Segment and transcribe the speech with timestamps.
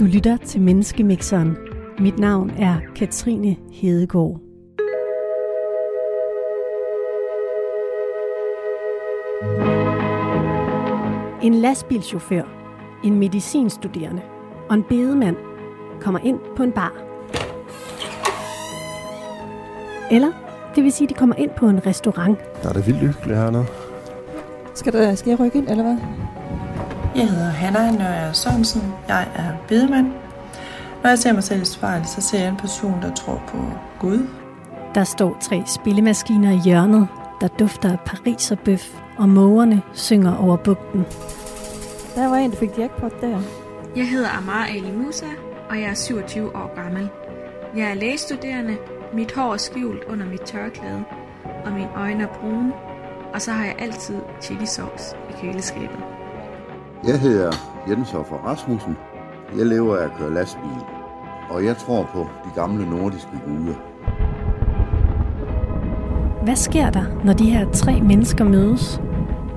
[0.00, 1.56] Du lytter til Menneskemixeren.
[1.98, 4.40] Mit navn er Katrine Hedegaard.
[11.42, 12.42] En lastbilchauffør,
[13.04, 14.22] en medicinstuderende
[14.68, 15.36] og en bedemand
[16.00, 16.92] kommer ind på en bar.
[20.10, 20.32] Eller,
[20.74, 22.38] det vil sige, de kommer ind på en restaurant.
[22.62, 23.66] Der er det vildt hyggeligt hernede.
[24.74, 25.96] Skal, der, skal jeg rykke ind, eller hvad?
[27.14, 28.82] Jeg hedder Hanna Nørre Sørensen.
[29.08, 30.06] Jeg er bedemand.
[31.02, 33.58] Når jeg ser mig selv i spejlet, så ser jeg en person, der tror på
[33.98, 34.26] Gud.
[34.94, 37.08] Der står tre spillemaskiner i hjørnet,
[37.40, 41.04] der dufter af Paris og bøf, og mågerne synger over bugten.
[42.14, 43.40] Der var en, der fik jackpot der.
[43.96, 45.26] Jeg hedder Amar Ali Musa,
[45.70, 47.08] og jeg er 27 år gammel.
[47.76, 48.76] Jeg er lægestuderende,
[49.14, 51.04] mit hår er skjult under mit tørklæde,
[51.64, 52.72] og mine øjne er brune,
[53.34, 56.19] og så har jeg altid chili sauce i køleskabet.
[57.06, 57.52] Jeg hedder
[57.88, 58.96] Jens Hoffer Rasmussen.
[59.58, 60.80] Jeg lever af at køre lastbil,
[61.50, 63.74] og jeg tror på de gamle nordiske guder.
[66.44, 69.00] Hvad sker der, når de her tre mennesker mødes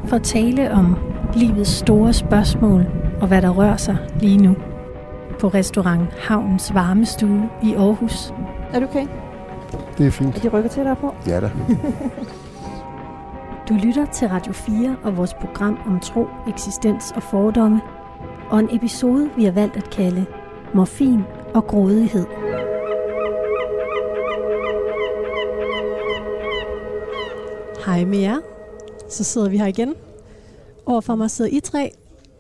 [0.06, 0.96] for at tale om
[1.36, 2.86] livets store spørgsmål
[3.22, 4.56] og hvad der rører sig lige nu?
[5.40, 8.34] På restaurant Havns Varmestue i Aarhus.
[8.74, 9.08] Er du okay?
[9.98, 10.44] Det er Er fint.
[10.44, 11.14] de rykker tættere på?
[11.28, 11.52] Ja da.
[13.70, 17.82] Du lytter til Radio 4 og vores program om tro, eksistens og fordomme,
[18.50, 20.26] og en episode, vi har valgt at kalde
[20.74, 21.20] Morfin
[21.54, 22.26] og grådighed.
[27.86, 28.38] Hej med jer.
[29.10, 29.96] Så sidder vi her igen.
[30.86, 31.92] Overfor mig sidder I tre,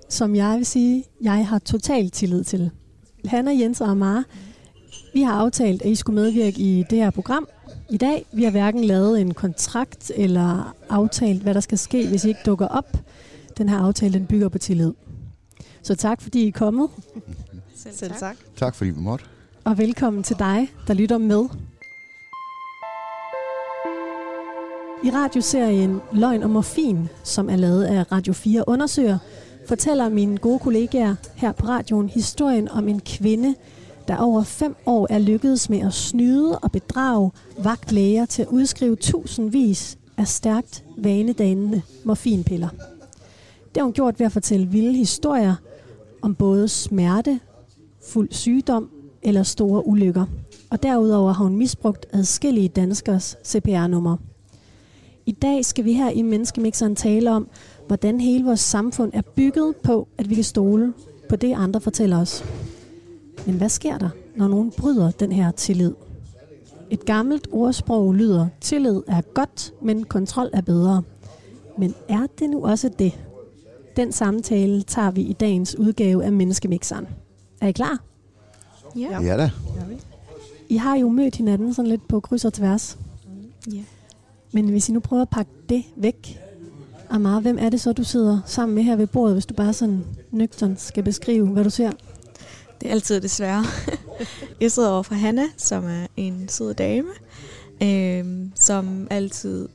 [0.09, 2.71] som jeg vil sige, jeg har total tillid til.
[3.25, 4.23] Hanna, Jens og Amara,
[5.13, 7.47] vi har aftalt, at I skulle medvirke i det her program,
[7.89, 8.25] i dag.
[8.31, 12.39] Vi har hverken lavet en kontrakt eller aftalt, hvad der skal ske, hvis I ikke
[12.45, 12.97] dukker op.
[13.57, 14.93] Den her aftale, den bygger på tillid.
[15.83, 16.89] Så tak, fordi I er kommet,
[17.75, 18.37] Selv, Selv tak.
[18.55, 19.25] Tak fordi vi måtte.
[19.63, 21.45] og velkommen til dig, der lytter med.
[25.03, 29.17] I radioserien Løgn og Morfin, som er lavet af Radio 4 Undersøger,
[29.67, 33.55] fortæller mine gode kollegaer her på radioen historien om en kvinde,
[34.07, 37.31] der over fem år er lykkedes med at snyde og bedrage
[37.63, 42.69] vagtlæger til at udskrive tusindvis af stærkt vanedannende morfinpiller.
[43.65, 45.55] Det har hun gjort ved at fortælle vilde historier
[46.21, 47.39] om både smerte,
[48.01, 48.89] fuld sygdom
[49.21, 50.25] eller store ulykker.
[50.69, 54.17] Og derudover har hun misbrugt adskillige danskers CPR-nummer.
[55.25, 57.47] I dag skal vi her i Menneskemixeren tale om,
[57.87, 60.93] hvordan hele vores samfund er bygget på, at vi kan stole
[61.29, 62.43] på det, andre fortæller os.
[63.45, 65.91] Men hvad sker der, når nogen bryder den her tillid?
[66.89, 71.03] Et gammelt ordsprog lyder, tillid er godt, men kontrol er bedre.
[71.77, 73.19] Men er det nu også det?
[73.95, 77.07] Den samtale tager vi i dagens udgave af Menneskemixeren.
[77.61, 78.03] Er I klar?
[78.95, 79.21] Ja.
[79.21, 79.51] Ja da.
[80.69, 82.97] I har jo mødt hinanden sådan lidt på kryds og tværs.
[83.73, 83.83] Ja.
[84.51, 86.39] Men hvis I nu prøver at pakke det væk,
[87.09, 89.73] Amar, hvem er det så, du sidder sammen med her ved bordet, hvis du bare
[89.73, 91.91] sådan nøgtern skal beskrive, hvad du ser?
[92.83, 93.65] Det er altid det svære.
[94.61, 97.09] jeg sidder over for Hanna, som er en sød dame,
[97.83, 99.69] øh, som altid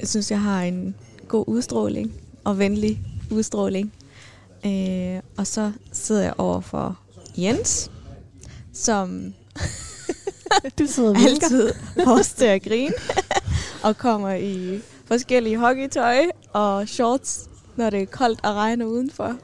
[0.00, 0.94] jeg synes, jeg har en
[1.28, 2.12] god udstråling
[2.44, 3.00] og venlig
[3.30, 3.92] udstråling.
[4.66, 6.98] Øh, og så sidder jeg over for
[7.38, 7.90] Jens,
[8.72, 9.34] som
[10.78, 11.72] Du sidder altid
[12.04, 12.94] får til at grine,
[13.82, 16.18] og kommer i forskellige hockeytøj
[16.52, 19.36] og shorts, når det er koldt og regner udenfor.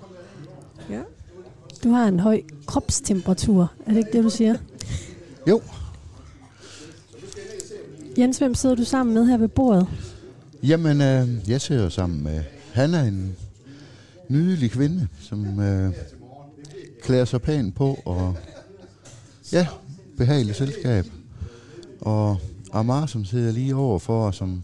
[0.91, 1.01] Ja.
[1.85, 3.73] Du har en høj kropstemperatur.
[3.87, 4.57] Er det ikke det, du siger?
[5.49, 5.61] Jo,
[8.19, 9.87] Jens, hvem sidder du sammen med her ved bordet?
[10.63, 12.43] jamen øh, jeg sidder sammen med
[12.73, 13.37] Hanna, en
[14.29, 15.93] nydelig kvinde, som øh,
[17.03, 18.37] klæder sig pænt på og
[19.53, 19.67] ja,
[20.17, 21.07] behageligt selskab.
[22.01, 22.37] Og
[22.73, 24.63] Amar, som sidder lige overfor, og som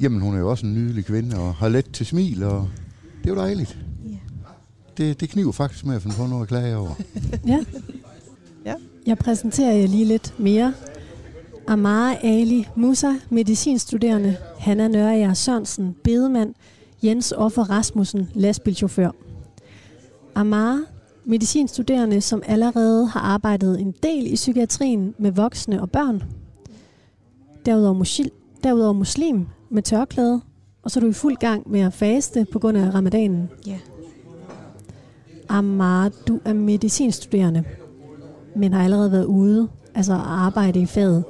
[0.00, 2.68] jamen hun er jo også en nydelig kvinde og har let til smil, og
[3.22, 3.78] det er jo dejligt.
[4.96, 6.94] Det, det kniver faktisk med at finde på noget at klage over.
[7.46, 7.64] Ja.
[8.66, 8.74] Ja.
[9.06, 10.74] Jeg præsenterer jer lige lidt mere.
[11.66, 14.36] Amara Ali Musa, medicinstuderende.
[14.58, 16.54] Hanna Nørrejer Sørensen, bedemand.
[17.02, 19.10] Jens Offer Rasmussen, lastbilchauffør.
[20.34, 20.78] Amara,
[21.24, 26.22] medicinstuderende, som allerede har arbejdet en del i psykiatrien med voksne og børn.
[27.66, 28.30] Derudover, musil,
[28.64, 30.40] derudover muslim med tørklæde.
[30.82, 33.50] Og så er du i fuld gang med at faste på grund af ramadanen.
[33.66, 33.78] Ja.
[35.52, 37.64] Amara, du er medicinstuderende,
[38.56, 41.24] men har allerede været ude, altså arbejde i faget.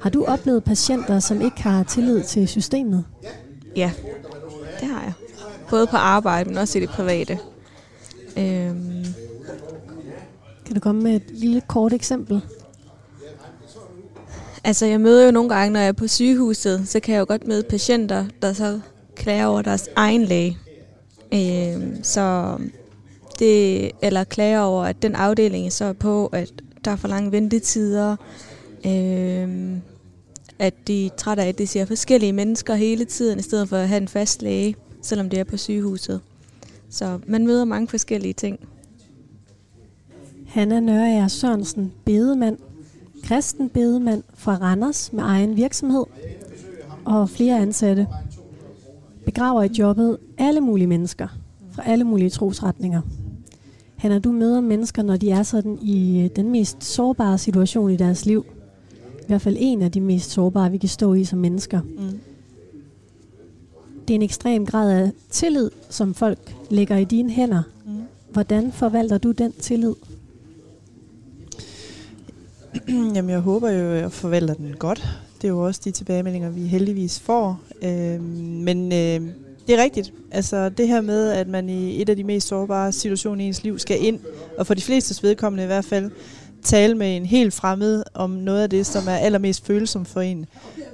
[0.00, 3.04] Har du oplevet patienter, som ikke har tillid til systemet?
[3.76, 3.92] Ja,
[4.80, 5.12] det har jeg.
[5.70, 7.38] Både på arbejde, men også i det private.
[8.38, 9.04] Øhm,
[10.66, 12.40] Kan du komme med et lille kort eksempel?
[14.64, 17.26] Altså, jeg møder jo nogle gange, når jeg er på sygehuset, så kan jeg jo
[17.28, 18.80] godt møde patienter, der så
[19.16, 20.58] klager over deres egen læge.
[21.34, 22.56] Øh, så
[23.38, 26.52] det, eller klager over, at den afdeling så er på, at
[26.84, 28.16] der er for lange ventetider,
[28.86, 29.76] øh,
[30.58, 33.76] at de er trætte af, at de ser forskellige mennesker hele tiden, i stedet for
[33.76, 36.20] at have en fast læge, selvom det er på sygehuset.
[36.90, 38.60] Så man møder mange forskellige ting.
[40.46, 42.58] Hanna Nørager Sørensen, bedemand,
[43.24, 46.04] kristen bedemand fra Randers med egen virksomhed
[47.04, 48.06] og flere ansatte.
[49.24, 51.28] Begraver i jobbet alle mulige mennesker
[51.72, 53.00] fra alle mulige trosretninger.
[53.98, 58.26] Hanna, du møder mennesker, når de er sådan i den mest sårbare situation i deres
[58.26, 58.46] liv.
[59.20, 61.80] I hvert fald en af de mest sårbare, vi kan stå i som mennesker.
[61.82, 62.20] Mm.
[64.08, 67.62] Det er en ekstrem grad af tillid, som folk lægger i dine hænder.
[67.86, 67.92] Mm.
[68.32, 69.94] Hvordan forvalter du den tillid?
[73.14, 75.08] Jamen, jeg håber jo, at jeg forvalter den godt.
[75.42, 77.60] Det er jo også de tilbagemeldinger, vi heldigvis får.
[77.82, 78.22] Øhm,
[78.64, 79.30] men øh,
[79.68, 80.12] det er rigtigt.
[80.30, 83.62] Altså det her med, at man i et af de mest sårbare situationer i ens
[83.62, 84.20] liv skal ind,
[84.58, 86.10] og for de fleste vedkommende i hvert fald,
[86.62, 90.46] tale med en helt fremmed om noget af det, som er allermest følsomt for en.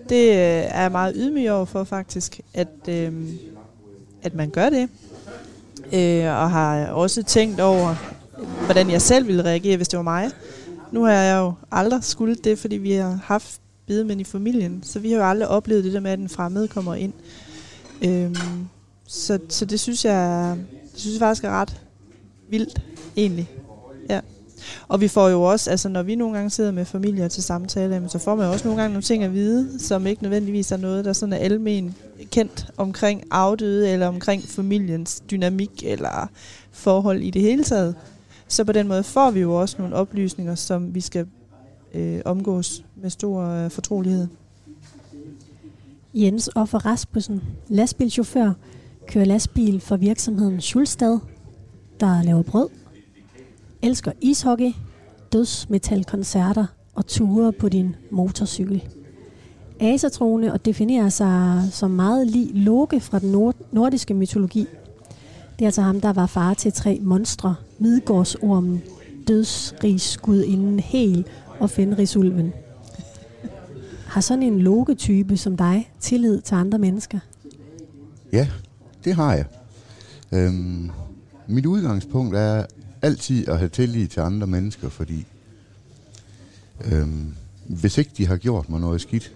[0.09, 3.13] Det øh, er jeg meget ydmyg over for faktisk, at, øh,
[4.23, 4.89] at man gør det.
[5.93, 7.95] Øh, og har også tænkt over,
[8.65, 10.31] hvordan jeg selv ville reagere, hvis det var mig.
[10.93, 14.99] Nu har jeg jo aldrig skulle det, fordi vi har haft bedemænd i familien, så
[14.99, 17.13] vi har jo aldrig oplevet det der med, at en fremmed kommer ind.
[18.03, 18.69] Øhm,
[19.07, 20.57] så, så det synes jeg,
[20.93, 21.81] det synes jeg faktisk er ret
[22.51, 22.83] vildt,
[23.17, 23.51] egentlig.
[24.11, 24.21] Ja.
[24.89, 27.95] Og vi får jo også, altså når vi nogle gange sidder med familier til samtale,
[27.95, 30.73] jamen, så får man jo også nogle gange nogle ting at vide, som ikke nødvendigvis
[30.73, 31.95] er noget, der sådan er almen
[32.31, 36.29] kendt omkring afdøde, eller omkring familiens dynamik, eller
[36.73, 37.95] forhold i det hele taget.
[38.49, 41.27] Så på den måde får vi jo også nogle oplysninger, som vi skal
[41.95, 44.27] øh, omgås med stor øh, fortrolighed.
[46.15, 48.53] Jens Offer Rasmussen, lastbilchauffør,
[49.09, 51.19] kører lastbil for virksomheden Schulstad,
[52.01, 52.69] der laver brød,
[53.83, 54.73] elsker ishockey,
[55.33, 58.85] dødsmetalkoncerter og ture på din motorcykel.
[59.81, 64.67] Asatrone og definerer sig som meget lig Loke fra den nord- nordiske mytologi.
[65.59, 68.83] Det er altså ham, der var far til tre monstre, Midgårdsormen,
[69.29, 71.27] dødsrigsgudinden Hel
[71.61, 72.53] og Fenrisulven.
[74.15, 77.19] Har sådan en logetype som dig tillid til andre mennesker?
[78.33, 78.49] Ja,
[79.05, 79.47] det har jeg.
[80.33, 80.91] Øhm,
[81.47, 82.67] mit udgangspunkt er
[83.03, 85.27] altid at have tillid til andre mennesker, fordi
[86.85, 87.35] øhm,
[87.67, 89.35] hvis ikke de har gjort mig noget skidt,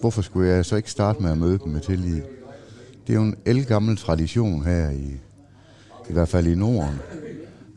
[0.00, 2.22] hvorfor skulle jeg så ikke starte med at møde dem med tillid?
[3.06, 5.16] Det er jo en elgammel tradition her i,
[6.10, 6.98] i hvert fald i Norden.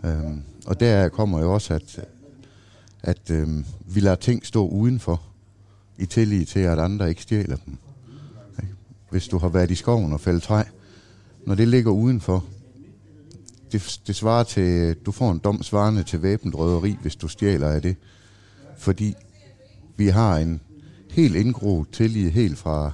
[0.04, 2.06] Øhm, og der kommer jo også, at,
[3.04, 5.31] at øhm, vi lader ting stå udenfor
[6.02, 7.78] i tillid til, at andre ikke stjæler dem.
[8.62, 8.74] Ikke?
[9.10, 10.64] Hvis du har været i skoven og fældet træ,
[11.46, 12.46] når det ligger udenfor,
[13.72, 17.70] det, det svarer til, du får en dom svarende til væbnet røveri, hvis du stjæler
[17.70, 17.96] af det.
[18.78, 19.14] Fordi
[19.98, 20.62] vi har en
[21.12, 22.92] helt indgroet tillid helt fra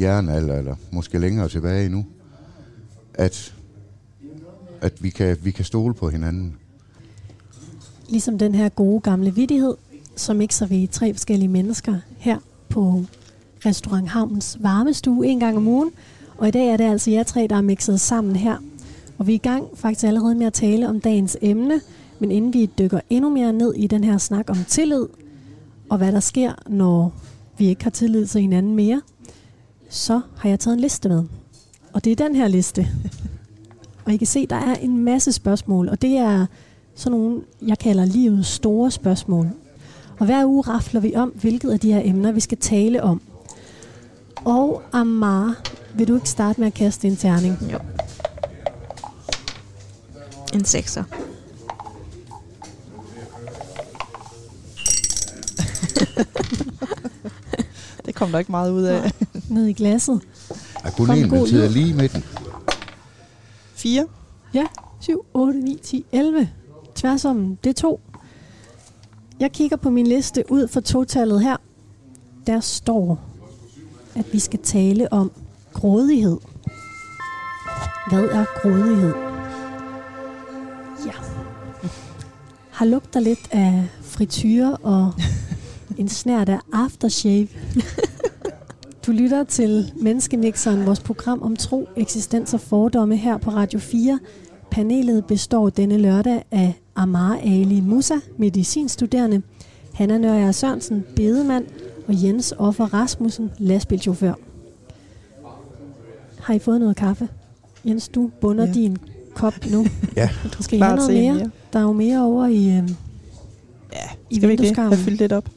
[0.00, 2.06] jernalder, eller måske længere tilbage endnu,
[3.14, 3.54] at,
[4.80, 6.56] at vi, kan, vi kan stole på hinanden.
[8.08, 9.74] Ligesom den her gode gamle vidighed,
[10.16, 13.04] så mixer vi tre forskellige mennesker her på
[13.66, 15.90] Restaurant Havns varmestue en gang om ugen.
[16.38, 18.56] Og i dag er det altså jer tre, der er mixet sammen her.
[19.18, 21.80] Og vi er i gang faktisk allerede med at tale om dagens emne.
[22.18, 25.06] Men inden vi dykker endnu mere ned i den her snak om tillid,
[25.90, 27.12] og hvad der sker, når
[27.58, 29.02] vi ikke har tillid til hinanden mere,
[29.88, 31.24] så har jeg taget en liste med.
[31.92, 32.88] Og det er den her liste.
[34.04, 36.46] Og I kan se, der er en masse spørgsmål, og det er
[36.94, 39.50] sådan nogle, jeg kalder livets store spørgsmål.
[40.18, 43.20] Og hver uge rafler vi om, hvilket af de her emner, vi skal tale om.
[44.44, 45.56] Og Amar,
[45.94, 47.58] vil du ikke starte med at kaste en terning?
[47.72, 47.78] Jo.
[50.54, 51.04] En sekser.
[58.06, 59.12] Det kom der ikke meget ud af.
[59.48, 60.20] Ned i glasset.
[60.84, 61.72] Er kun Kom, en, god der sidder lyd.
[61.74, 62.24] lige i midten.
[63.74, 64.06] Fire.
[64.54, 64.64] Ja,
[65.00, 66.48] 7, 8, 9, 10, 11.
[66.94, 68.00] Tværs om, det er to.
[69.40, 71.56] Jeg kigger på min liste ud for totallet her.
[72.46, 73.20] Der står,
[74.16, 75.32] at vi skal tale om
[75.72, 76.38] grådighed.
[78.10, 79.14] Hvad er grådighed?
[81.06, 81.12] Ja.
[82.70, 85.12] Har lugter lidt af frityre og
[85.98, 87.48] en snært af aftershave.
[89.06, 94.18] Du lytter til Menneskemixeren, vores program om tro, eksistens og fordomme her på Radio 4.
[94.74, 99.42] Panelet består denne lørdag af Amar Ali Musa, medicinstuderende,
[99.92, 101.66] Hanna Nørre Sørensen, bedemand
[102.08, 104.34] og Jens Offer Rasmussen, lastbilchauffør.
[106.40, 107.28] Har I fået noget kaffe?
[107.84, 108.72] Jens, du bunder ja.
[108.72, 108.96] Din
[109.34, 109.86] kop nu.
[110.16, 110.28] Ja.
[110.58, 111.34] Du skal have noget mere?
[111.34, 111.50] mere.
[111.72, 112.90] Der er jo mere over i, øh,
[113.92, 114.98] Ja, i skal vi ikke det?
[114.98, 115.48] fyldt lidt op.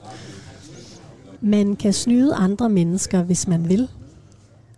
[1.41, 3.87] Man kan snyde andre mennesker, hvis man vil.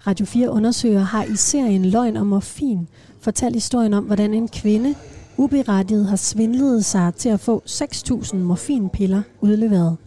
[0.07, 2.87] Radio 4 undersøger har i serien Løgn og Morfin
[3.21, 4.95] fortalt historien om, hvordan en kvinde
[5.37, 9.97] uberettiget har svindlet sig til at få 6.000 morfinpiller udleveret.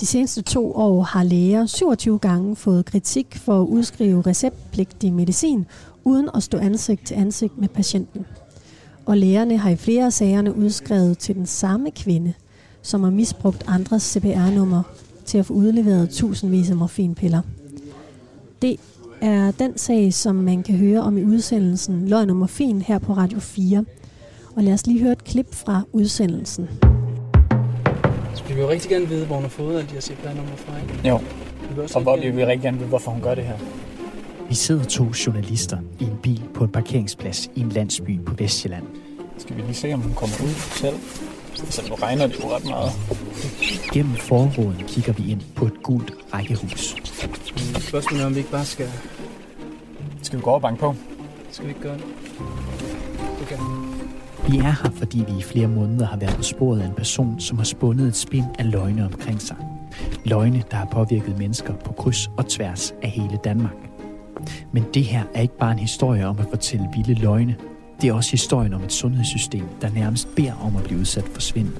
[0.00, 5.66] De seneste to år har læger 27 gange fået kritik for at udskrive receptpligtig medicin,
[6.04, 8.26] uden at stå ansigt til ansigt med patienten.
[9.06, 12.32] Og lægerne har i flere af sagerne udskrevet til den samme kvinde,
[12.82, 14.82] som har misbrugt andres CPR-nummer
[15.24, 17.40] til at få udleveret tusindvis af morfinpiller.
[18.62, 18.76] Det
[19.20, 23.12] er den sag, som man kan høre om i udsendelsen Løgn og Morfin her på
[23.12, 23.84] Radio 4.
[24.56, 26.68] Og lad os lige høre et klip fra udsendelsen.
[28.34, 30.56] Så vi vil jo rigtig gerne vide, hvor hun har fået alle de her CPR-numre
[30.56, 31.08] fra, ikke?
[31.08, 31.20] Jo,
[31.76, 33.56] Vi og hvor rigtig vi vil rigtig gerne vide, hvorfor hun gør det her.
[34.48, 38.84] Vi sidder to journalister i en bil på en parkeringsplads i en landsby på Vestjylland.
[39.38, 40.96] Skal vi lige se, om hun kommer ud selv?
[41.56, 42.92] Så nu regner det jo ret meget.
[43.92, 46.96] Gennem forråden kigger vi ind på et gult rækkehus.
[47.78, 48.88] Spørgsmålet er, om vi ikke bare skal...
[50.22, 50.94] Skal vi gå over og banke på?
[51.50, 52.04] Skal vi ikke gøre det?
[53.42, 53.56] Okay.
[54.50, 57.40] Vi er her, fordi vi i flere måneder har været på sporet af en person,
[57.40, 59.56] som har spundet et spind af løgne omkring sig.
[60.24, 63.76] Løgne, der har påvirket mennesker på kryds og tværs af hele Danmark.
[64.72, 67.56] Men det her er ikke bare en historie om at fortælle vilde løgne.
[68.00, 71.40] Det er også historien om et sundhedssystem, der nærmest beder om at blive udsat for
[71.40, 71.78] svindel.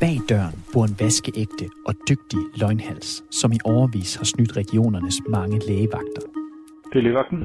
[0.00, 5.60] Bag døren bor en vaskeægte og dygtig løgnhals, som i overvis har snydt regionernes mange
[5.68, 6.22] lægevagter.
[6.92, 7.38] Det er lægevagten.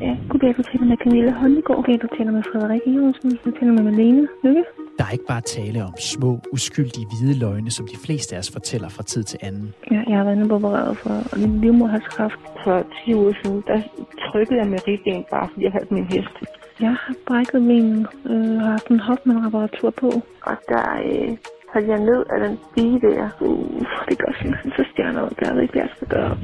[0.00, 1.76] Ja, goddag, du taler med Camilla Holmegård.
[1.76, 3.30] Goddag, du taler med Frederik Jørgensen.
[3.44, 4.64] Du taler med Malene Lykke.
[4.98, 8.50] Der er ikke bare tale om små, uskyldige hvide løgne, som de fleste af os
[8.50, 9.74] fortæller fra tid til anden.
[9.90, 12.40] Ja, jeg har været inde på opereret for livmoderhalskræft.
[12.64, 13.78] For 10 uger siden, der
[14.26, 16.36] trykkede jeg med ribben, bare fordi jeg havde min hest.
[16.80, 20.08] Jeg har brækket min, øh, har haft en Hoffmann-reparatur på.
[20.50, 21.36] Og der øh,
[21.72, 23.28] faldt jeg ned af den stige der.
[23.40, 25.30] Uh, det gør simpelthen så stjerner ud.
[25.40, 26.38] Der er ikke, hvad jeg skal gøre.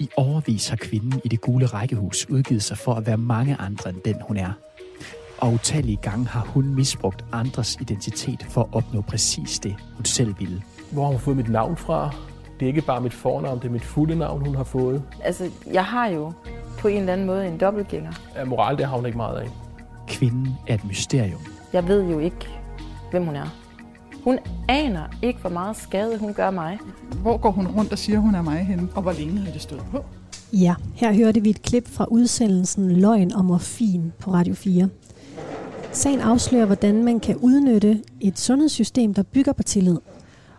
[0.00, 3.90] I overvis har kvinden i det gule rækkehus udgivet sig for at være mange andre
[3.90, 4.52] end den, hun er.
[5.38, 10.34] Og utallige gange har hun misbrugt andres identitet for at opnå præcis det, hun selv
[10.38, 10.62] ville.
[10.92, 12.10] Hvor har hun fået mit navn fra?
[12.60, 15.02] Det er ikke bare mit fornavn, det er mit fulde navn, hun har fået.
[15.24, 16.32] Altså, jeg har jo
[16.78, 18.12] på en eller anden måde en dobbeltgænger.
[18.36, 19.48] Ja, moral, det har hun ikke meget af.
[20.08, 21.40] Kvinden er et mysterium.
[21.72, 22.48] Jeg ved jo ikke,
[23.10, 23.46] hvem hun er.
[24.24, 24.38] Hun
[24.68, 26.78] aner ikke, hvor meget skade hun gør mig.
[27.22, 28.88] Hvor går hun rundt og siger, hun er mig henne?
[28.94, 30.04] Og hvor længe har det stået på?
[30.52, 34.88] Ja, her hørte vi et klip fra udsendelsen Løgn og Morfin på Radio 4.
[35.96, 39.96] Sagen afslører, hvordan man kan udnytte et sundhedssystem, der bygger på tillid.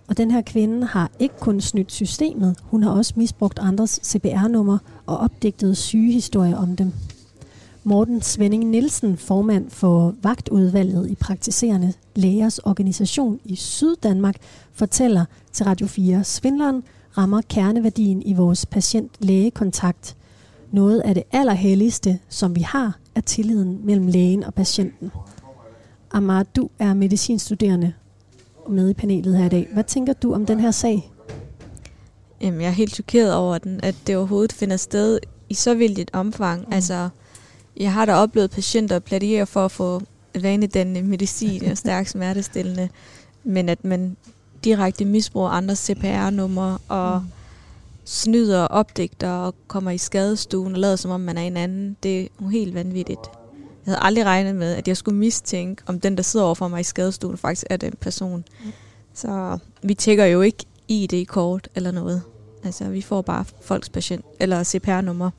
[0.07, 4.77] Og den her kvinde har ikke kun snydt systemet, hun har også misbrugt andres CPR-nummer
[5.05, 6.93] og opdigtet sygehistorier om dem.
[7.83, 14.35] Morten Svending Nielsen, formand for vagtudvalget i praktiserende lægers organisation i Syddanmark,
[14.73, 16.83] fortæller til Radio 4, svindleren
[17.17, 20.15] rammer kerneværdien i vores patient-lægekontakt.
[20.71, 25.11] Noget af det allerhelligste, som vi har, er tilliden mellem lægen og patienten.
[26.11, 27.93] Amar, du er medicinstuderende
[28.69, 29.67] med i panelet her i dag.
[29.73, 31.11] Hvad tænker du om den her sag?
[32.41, 35.19] Jamen, jeg er helt chokeret over den, at det overhovedet finder sted
[35.49, 36.61] i så vildt et omfang.
[36.61, 36.73] Mm.
[36.73, 37.09] Altså,
[37.77, 40.01] jeg har da oplevet patienter pladiere for at få
[40.41, 42.89] vanedannende medicin og stærk smertestillende,
[43.43, 44.17] men at man
[44.63, 47.27] direkte misbruger andres CPR-numre og mm
[48.07, 51.97] snyder og opdigter og kommer i skadestuen og lader som om man er en anden,
[52.03, 53.19] det er jo helt vanvittigt.
[53.85, 56.79] Jeg havde aldrig regnet med, at jeg skulle mistænke, om den, der sidder overfor mig
[56.79, 58.45] i skadestuen, faktisk er den person.
[58.65, 58.71] Mm.
[59.13, 62.21] Så vi tjekker jo ikke ID-kort eller noget.
[62.63, 65.31] Altså, vi får bare folks patient eller CPR-nummer.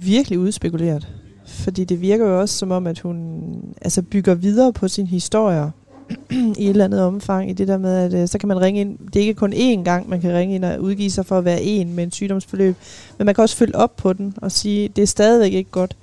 [0.00, 1.08] Virkelig udspekuleret.
[1.46, 3.50] Fordi det virker jo også som om, at hun
[3.82, 5.72] altså bygger videre på sin historie
[6.58, 7.50] i et eller andet omfang.
[7.50, 8.98] I det der med, at øh, så kan man ringe ind.
[8.98, 11.44] Det er ikke kun én gang, man kan ringe ind og udgive sig for at
[11.44, 12.76] være en med en sygdomsforløb.
[13.18, 15.96] Men man kan også følge op på den og sige, det er stadigvæk ikke godt.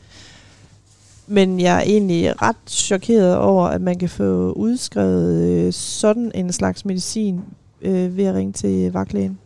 [1.28, 6.52] Men jeg er egentlig ret chokeret over, at man kan få udskrevet øh, sådan en
[6.52, 7.42] slags medicin
[7.82, 9.38] øh, ved at ringe til øh, vagtlægen.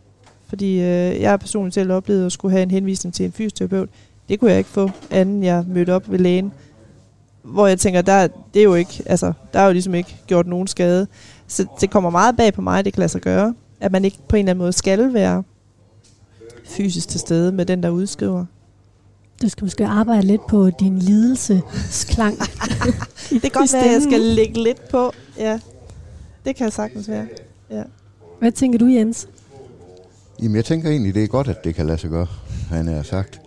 [0.48, 3.88] Fordi øh, jeg har personligt selv oplevet at skulle have en henvisning til en fysioterapeut.
[4.28, 6.52] Det kunne jeg ikke få, anden jeg mødte op ved lægen.
[7.52, 10.46] Hvor jeg tænker, der, det er jo ikke, altså, der er jo ligesom ikke gjort
[10.46, 11.06] nogen skade.
[11.46, 13.54] Så det kommer meget bag på mig, det kan lade sig gøre.
[13.80, 15.42] At man ikke på en eller anden måde skal være
[16.64, 18.44] fysisk til stede med den, der udskriver.
[19.42, 22.38] Du skal måske arbejde lidt på din lidelsesklang.
[23.30, 25.12] det kan godt være, at jeg skal lægge lidt på.
[25.38, 25.60] Ja,
[26.44, 27.26] det kan sagtens være.
[27.70, 27.82] Ja.
[28.38, 29.28] Hvad tænker du, Jens?
[30.42, 32.26] Jamen, jeg tænker egentlig, det er godt, at det kan lade sig gøre,
[32.70, 33.40] han har sagt.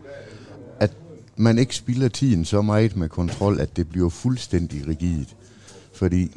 [1.41, 5.35] Man ikke spilder tiden så meget med kontrol, at det bliver fuldstændig rigidt.
[5.93, 6.31] Fordi,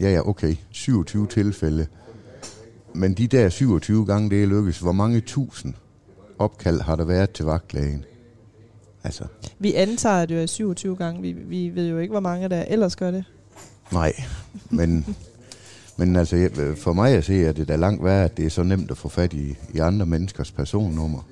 [0.00, 1.86] ja ja, okay, 27 tilfælde.
[2.94, 5.74] Men de der 27 gange, det er lykkes, hvor mange tusind
[6.38, 8.04] opkald har der været til vagtlægen?
[9.04, 9.24] Altså.
[9.58, 11.22] Vi antager, at det er 27 gange.
[11.22, 13.24] Vi, vi ved jo ikke, hvor mange der ellers gør det.
[13.92, 14.12] Nej,
[14.70, 15.16] men,
[15.96, 18.62] men altså, for mig at se, at det er langt værre, at det er så
[18.62, 21.22] nemt at få fat i, i andre menneskers personnummer.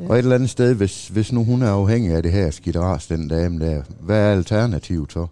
[0.00, 0.08] Ja.
[0.08, 3.06] Og et eller andet sted, hvis, hvis nu hun er afhængig af det her skidras,
[3.06, 5.26] den dame der, hvad er alternativet så?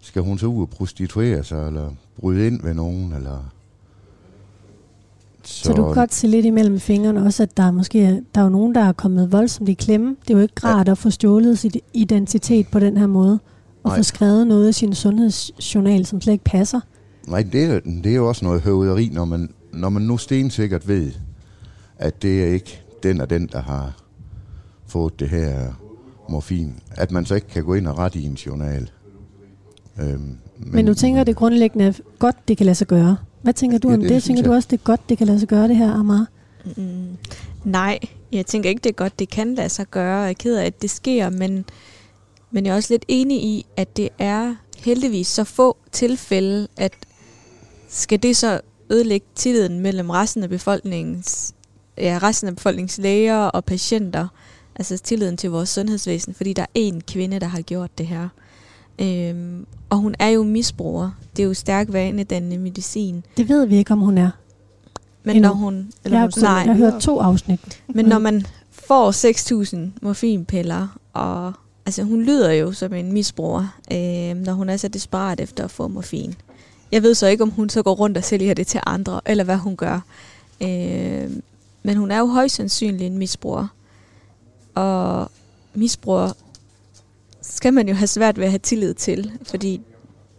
[0.00, 3.52] Skal hun så ud og prostituere sig, eller bryde ind ved nogen, eller...
[5.42, 8.40] Så, så du kan godt se lidt imellem fingrene også, at der er måske der
[8.40, 10.16] er jo nogen, der er kommet voldsomt i klemme.
[10.22, 10.92] Det er jo ikke rart ja.
[10.92, 13.38] at få stjålet sit identitet på den her måde,
[13.82, 13.96] og Nej.
[13.96, 16.80] få skrevet noget i sin sundhedsjournal, som slet ikke passer.
[17.28, 20.88] Nej, det er, det er jo også noget høvderi, når man, når man nu stensikkert
[20.88, 21.12] ved,
[21.98, 23.92] at det er ikke den og den, der har
[24.86, 25.72] fået det her
[26.28, 26.80] morfin.
[26.90, 28.90] At man så ikke kan gå ind og rette i en journal.
[30.00, 33.16] Øhm, men, men du tænker, det grundlæggende er godt, det kan lade sig gøre?
[33.42, 34.10] Hvad tænker du ja, om det?
[34.10, 34.22] det?
[34.22, 34.48] Tænker jeg.
[34.48, 36.26] du også, det er godt, det kan lade sig gøre det her, Amar?
[36.76, 37.16] Mm,
[37.64, 37.98] nej,
[38.32, 40.20] jeg tænker ikke, det er godt, det kan lade sig gøre.
[40.20, 41.64] Jeg er ked af, at det sker, men,
[42.50, 46.92] men jeg er også lidt enig i, at det er heldigvis så få tilfælde, at
[47.88, 51.54] skal det så ødelægge tilliden mellem resten af befolkningens,
[52.00, 54.28] ja, resten af befolkningens læger og patienter,
[54.76, 58.28] altså tilliden til vores sundhedsvæsen, fordi der er én kvinde, der har gjort det her.
[58.98, 61.10] Øhm, og hun er jo misbruger.
[61.36, 63.24] Det er jo stærk vanedannende medicin.
[63.36, 64.30] Det ved vi ikke, om hun er.
[65.22, 65.48] Men Endnu.
[65.48, 65.92] når hun...
[66.04, 67.82] Eller jeg, hun, nej, jeg har hørt to afsnit.
[67.88, 69.10] Men når man får
[69.64, 71.52] 6.000 morfinpiller, og
[71.86, 75.70] altså hun lyder jo som en misbruger, øh, når hun er så desperat efter at
[75.70, 76.34] få morfin.
[76.92, 79.44] Jeg ved så ikke, om hun så går rundt og sælger det til andre, eller
[79.44, 80.00] hvad hun gør.
[80.62, 81.30] Øh,
[81.88, 83.66] men hun er jo højst sandsynlig en misbruger.
[84.74, 85.30] Og
[85.74, 86.32] misbruger
[87.42, 89.80] skal man jo have svært ved at have tillid til, fordi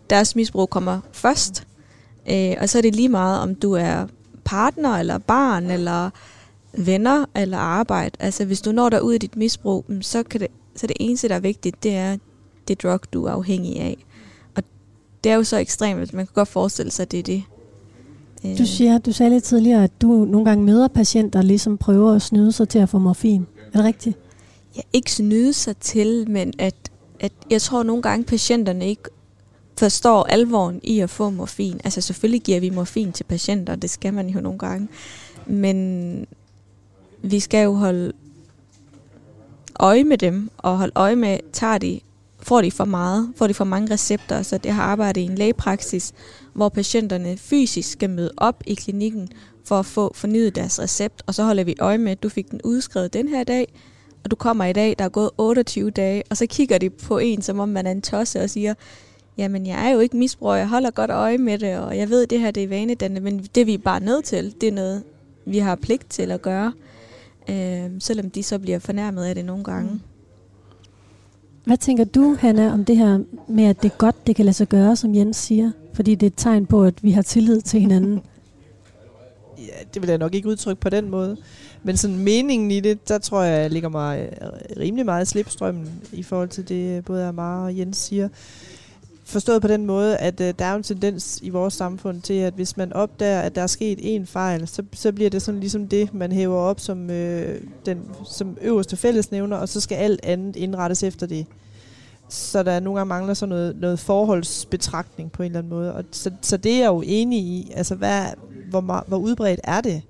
[0.09, 1.67] deres misbrug kommer først,
[2.31, 4.07] øh, og så er det lige meget, om du er
[4.45, 6.09] partner, eller barn, eller
[6.77, 8.15] venner, eller arbejde.
[8.19, 10.97] Altså hvis du når dig ud i dit misbrug, mm, så, kan det, så det
[10.99, 12.17] eneste, der er vigtigt, det er
[12.67, 14.05] det drug, du er afhængig af.
[14.55, 14.63] Og
[15.23, 17.43] det er jo så ekstremt, man kan godt forestille sig, at det er det.
[18.43, 22.13] Du, siger, du sagde lidt tidligere, at du nogle gange møder patienter, der ligesom prøver
[22.13, 23.47] at snyde sig til at få morfin.
[23.73, 24.17] Er det rigtigt?
[24.75, 26.75] Ja, ikke snyde sig til, men at
[27.19, 29.10] at jeg tror nogle gange, patienterne ikke
[29.78, 31.82] forstår alvoren i at få morfin.
[31.84, 34.88] Altså selvfølgelig giver vi morfin til patienter, det skal man jo nogle gange.
[35.45, 36.28] Men
[37.21, 38.12] vi skal jo holde
[39.80, 41.99] øje med dem, og holde øje med, tager de,
[42.41, 44.41] får de for meget, får de for mange recepter.
[44.41, 46.13] Så det har arbejdet i en lægepraksis,
[46.54, 49.30] hvor patienterne fysisk skal møde op i klinikken
[49.65, 52.52] for at få fornyet deres recept, og så holder vi øje med, at du fik
[52.52, 53.73] den udskrevet den her dag,
[54.23, 57.17] og du kommer i dag, der er gået 28 dage, og så kigger de på
[57.17, 58.73] en, som om man er en tosse og siger,
[59.38, 62.23] jamen jeg er jo ikke misbruger, jeg holder godt øje med det, og jeg ved,
[62.23, 64.73] at det her det er vanedannende, men det vi er bare nødt til, det er
[64.73, 65.04] noget,
[65.45, 66.73] vi har pligt til at gøre,
[67.49, 69.91] øh, selvom de så bliver fornærmet af det nogle gange.
[69.91, 69.99] Mm.
[71.65, 74.53] Hvad tænker du, Hanna, om det her med, at det er godt, det kan lade
[74.53, 75.71] sig gøre, som Jens siger?
[75.93, 78.21] Fordi det er et tegn på, at vi har tillid til hinanden.
[79.57, 81.37] Ja, det vil jeg nok ikke udtrykke på den måde.
[81.83, 86.01] Men sådan meningen i det, der tror jeg, ligger mig øh, rimelig meget i slipstrømmen
[86.13, 88.29] i forhold til det, både Amara og Jens siger.
[89.29, 92.53] Forstået på den måde, at øh, der er en tendens i vores samfund til, at
[92.53, 95.87] hvis man opdager, at der er sket en fejl, så, så bliver det sådan ligesom
[95.87, 100.55] det, man hæver op som, øh, den, som øverste fællesnævner, og så skal alt andet
[100.55, 101.45] indrettes efter det.
[102.29, 105.93] Så der nogle gange mangler sådan noget, noget forholdsbetragtning på en eller anden måde.
[105.93, 107.71] Og så, så det er jeg jo enig i.
[107.75, 108.25] Altså, hvad,
[108.69, 110.01] hvor, hvor udbredt er det?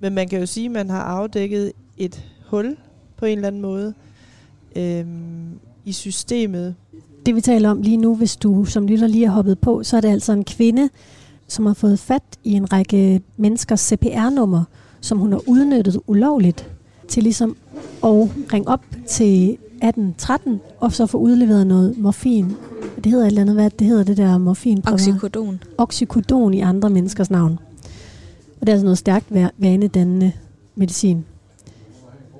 [0.00, 2.76] Men man kan jo sige, at man har afdækket et hul
[3.16, 3.94] på en eller anden måde
[4.76, 6.74] øhm, i systemet.
[7.30, 9.96] Det vi taler om lige nu, hvis du som lytter lige har hoppet på, så
[9.96, 10.88] er det altså en kvinde,
[11.48, 14.64] som har fået fat i en række menneskers CPR-nummer,
[15.00, 16.70] som hun har udnyttet ulovligt
[17.08, 17.56] til ligesom
[18.04, 18.10] at
[18.52, 22.52] ringe op til 1813 og så få udleveret noget morfin.
[23.04, 24.82] Det hedder et eller andet, hvad det hedder det der morfin?
[24.86, 25.62] Oxycodon.
[25.78, 27.58] Oxycodon i andre menneskers navn.
[28.60, 29.26] Og det er altså noget stærkt
[29.58, 30.32] vanedannende
[30.74, 31.24] medicin.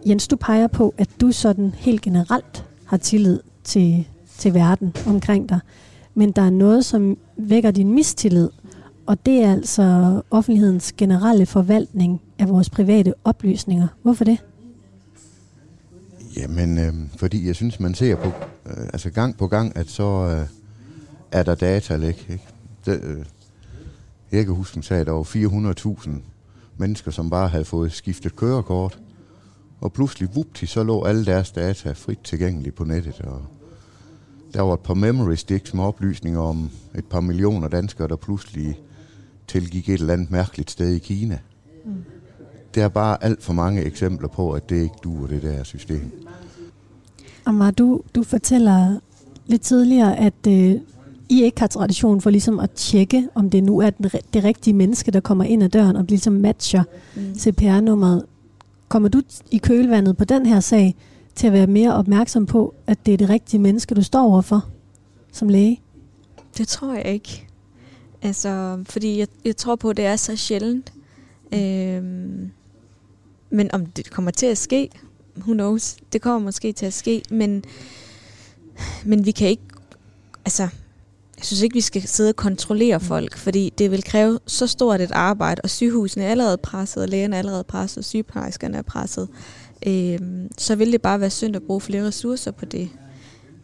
[0.07, 4.07] Jens, du peger på, at du sådan helt generelt har tillid til,
[4.41, 5.61] til verden omkring dig.
[6.15, 8.49] Men der er noget, som vækker din mistillid,
[9.07, 13.89] og det er altså offentlighedens generelle forvaltning af vores private oplysninger.
[14.03, 14.39] Hvorfor det?
[16.37, 18.29] Jamen, øh, fordi jeg synes, man ser på,
[18.67, 20.47] øh, altså gang på gang, at så øh,
[21.33, 22.27] er der data ikke?
[22.29, 22.47] ikke?
[22.87, 23.25] Det, øh,
[24.33, 26.11] jeg kan huske, hun sagde, at der var 400.000
[26.77, 28.99] mennesker, som bare havde fået skiftet kørekort.
[29.81, 33.21] Og pludselig, vupti, så lå alle deres data frit tilgængelige på nettet.
[33.21, 33.43] Og
[34.55, 38.81] der var et par memory sticks med oplysninger om et par millioner danskere, der pludselig
[39.49, 41.39] tilgik et eller andet mærkeligt sted i Kina.
[41.85, 41.93] Mm.
[42.75, 46.27] Der er bare alt for mange eksempler på, at det ikke duer, det der system.
[47.47, 48.99] Amar, du, du fortæller
[49.47, 50.75] lidt tidligere, at øh,
[51.29, 54.75] I ikke har tradition for ligesom at tjekke, om det nu er den, det rigtige
[54.75, 56.83] menneske, der kommer ind ad døren og ligesom matcher
[57.17, 57.35] mm.
[57.35, 58.25] CPR-nummeret.
[58.89, 60.97] Kommer du i kølvandet på den her sag
[61.35, 64.67] til at være mere opmærksom på, at det er det rigtige menneske, du står overfor
[65.33, 65.81] som læge?
[66.59, 67.47] Det tror jeg ikke.
[68.23, 70.93] Altså, fordi jeg, jeg tror på, at det er så sjældent.
[71.55, 72.51] Øhm,
[73.51, 74.91] men om det kommer til at ske,
[75.37, 77.65] who knows, det kommer måske til at ske, men,
[79.05, 79.63] men vi kan ikke,
[80.45, 80.63] altså,
[81.37, 83.05] jeg synes ikke, vi skal sidde og kontrollere mm.
[83.05, 87.09] folk, fordi det vil kræve så stort et arbejde, og sygehusene er allerede presset, og
[87.09, 89.29] lægerne er allerede presset, og sygeplejerskerne er presset.
[89.87, 92.89] Øhm, så vil det bare være synd at bruge flere ressourcer på det.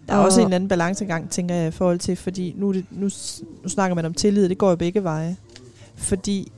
[0.09, 2.85] Der er og også en anden balancegang, tænker jeg, i forhold til, fordi nu, det,
[2.91, 3.09] nu,
[3.63, 5.37] nu snakker man om tillid, det går jo begge veje.
[5.97, 6.53] Fordi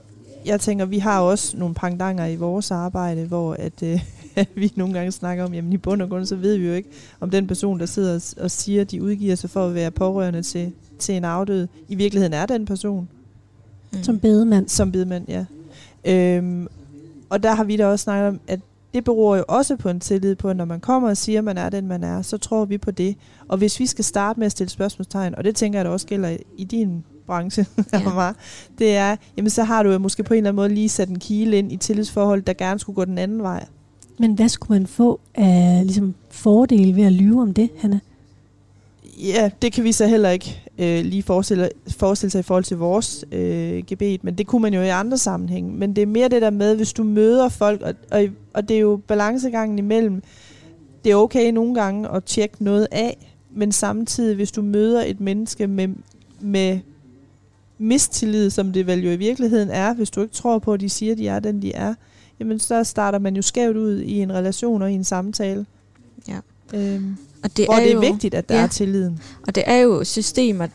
[0.46, 4.00] jeg tænker, vi har også nogle pangdanger i vores arbejde, hvor at, øh,
[4.54, 6.88] vi nogle gange snakker om, jamen i bund og grund, så ved vi jo ikke,
[7.20, 10.42] om den person, der sidder og, siger, at de udgiver sig for at være pårørende
[10.42, 13.08] til, til en afdød, i virkeligheden er den person.
[13.92, 14.02] Mm.
[14.02, 14.68] Som bedemand.
[14.68, 15.44] Som bedemand, ja.
[16.04, 16.68] Øhm,
[17.28, 18.60] og der har vi da også snakket om, at
[18.94, 21.44] det beror jo også på en tillid på, at når man kommer og siger, at
[21.44, 23.16] man er den, man er, så tror vi på det.
[23.48, 26.06] Og hvis vi skal starte med at stille spørgsmålstegn, og det tænker jeg, der også
[26.06, 28.32] gælder i din branche, ja.
[28.78, 31.08] det er, jamen så har du jo måske på en eller anden måde lige sat
[31.08, 33.66] en kile ind i tillidsforhold, der gerne skulle gå den anden vej.
[34.18, 38.00] Men hvad skulle man få af ligesom, fordele ved at lyve om det, Hanna?
[39.18, 42.76] Ja, det kan vi så heller ikke øh, lige forestille, forestille sig i forhold til
[42.76, 45.72] vores øh, gebet, men det kunne man jo i andre sammenhænge.
[45.72, 48.76] Men det er mere det der med, hvis du møder folk, og, og, og det
[48.76, 50.22] er jo balancegangen imellem,
[51.04, 55.20] det er okay nogle gange at tjekke noget af, men samtidig, hvis du møder et
[55.20, 55.88] menneske med,
[56.40, 56.78] med
[57.78, 60.88] mistillid, som det vel jo i virkeligheden er, hvis du ikke tror på, at de
[60.88, 61.94] siger, at de er den, de er,
[62.40, 65.66] jamen så starter man jo skævt ud i en relation og i en samtale.
[66.28, 66.38] Ja.
[66.74, 69.20] Øhm, og det hvor er det er jo, vigtigt, at der ja, er tilliden.
[69.46, 70.66] Og det er jo systemer,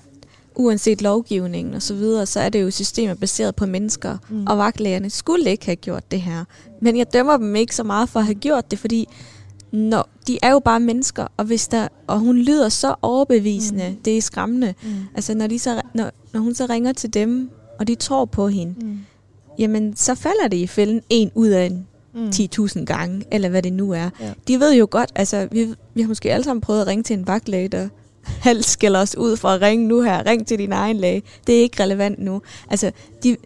[0.55, 4.17] uanset lovgivningen og så videre, så er det jo systemer baseret på mennesker.
[4.29, 4.45] Mm.
[4.47, 6.45] Og vagtlægerne skulle ikke have gjort det her.
[6.81, 9.07] Men jeg dømmer dem ikke så meget for at have gjort det, fordi
[9.71, 13.95] når, de er jo bare mennesker, og hvis der og hun lyder så overbevisende, mm.
[14.05, 14.73] det er skræmmende.
[14.83, 14.89] Mm.
[15.15, 17.49] Altså når, de så, når, når hun så ringer til dem,
[17.79, 18.99] og de tror på hende, mm.
[19.59, 22.29] jamen så falder det i fælden en ud af en mm.
[22.29, 24.09] 10.000 gange, eller hvad det nu er.
[24.19, 24.33] Ja.
[24.47, 27.17] De ved jo godt, altså vi, vi har måske alle sammen prøvet at ringe til
[27.17, 27.89] en vagtlæge, der
[28.47, 30.25] halvt skælder os ud for at ringe nu her.
[30.25, 31.23] Ring til din egen læge.
[31.47, 32.41] Det er ikke relevant nu.
[32.69, 32.91] Altså,
[33.23, 33.37] de,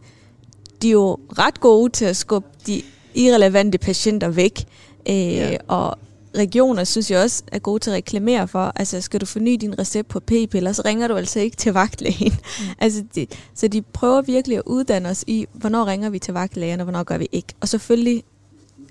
[0.81, 2.81] de er jo ret gode til at skubbe de
[3.15, 4.65] irrelevante patienter væk.
[5.09, 5.57] Øh, ja.
[5.67, 5.97] Og
[6.37, 8.73] regioner synes jeg også er gode til at reklamere for.
[8.75, 12.33] Altså, skal du forny din recept på p-piller, så ringer du altså ikke til vagtlægen.
[12.59, 12.65] Mm.
[12.83, 16.79] altså, de, så de prøver virkelig at uddanne os i, hvornår ringer vi til vagtlægen,
[16.79, 17.53] og hvornår gør vi ikke.
[17.61, 18.23] Og selvfølgelig,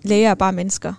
[0.07, 0.93] læger er bare mennesker.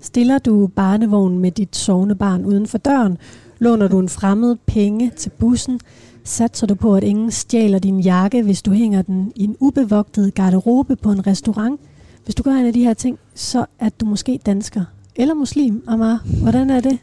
[0.00, 3.18] Stiller du barnevognen med dit sovende barn uden for døren,
[3.58, 5.80] låner du en fremmed penge til bussen,
[6.24, 10.34] satser du på, at ingen stjæler din jakke, hvis du hænger den i en ubevogtet
[10.34, 11.80] garderobe på en restaurant.
[12.24, 14.84] Hvis du gør en af de her ting, så er du måske dansker.
[15.16, 16.22] Eller muslim, Amar.
[16.42, 16.98] Hvordan er det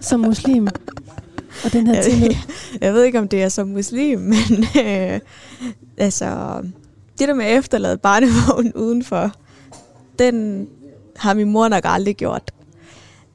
[0.00, 0.68] som muslim?
[1.64, 2.28] Og den her tillid?
[2.28, 2.36] Jeg,
[2.80, 5.20] jeg ved ikke, om det er som muslim, men øh,
[5.96, 6.60] altså,
[7.18, 9.32] det der med at efterlade barnevognen udenfor,
[10.18, 10.68] den
[11.16, 12.54] har min mor nok aldrig gjort.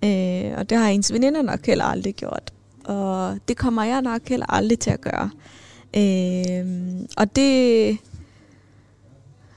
[0.03, 2.53] Øh, og det har ens veninder nok heller aldrig gjort.
[2.85, 5.29] Og det kommer jeg nok heller aldrig til at gøre.
[5.97, 7.97] Øh, og det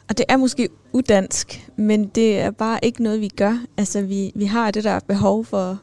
[0.08, 3.64] og det er måske udansk, men det er bare ikke noget, vi gør.
[3.76, 5.76] Altså, vi, vi har det der behov for at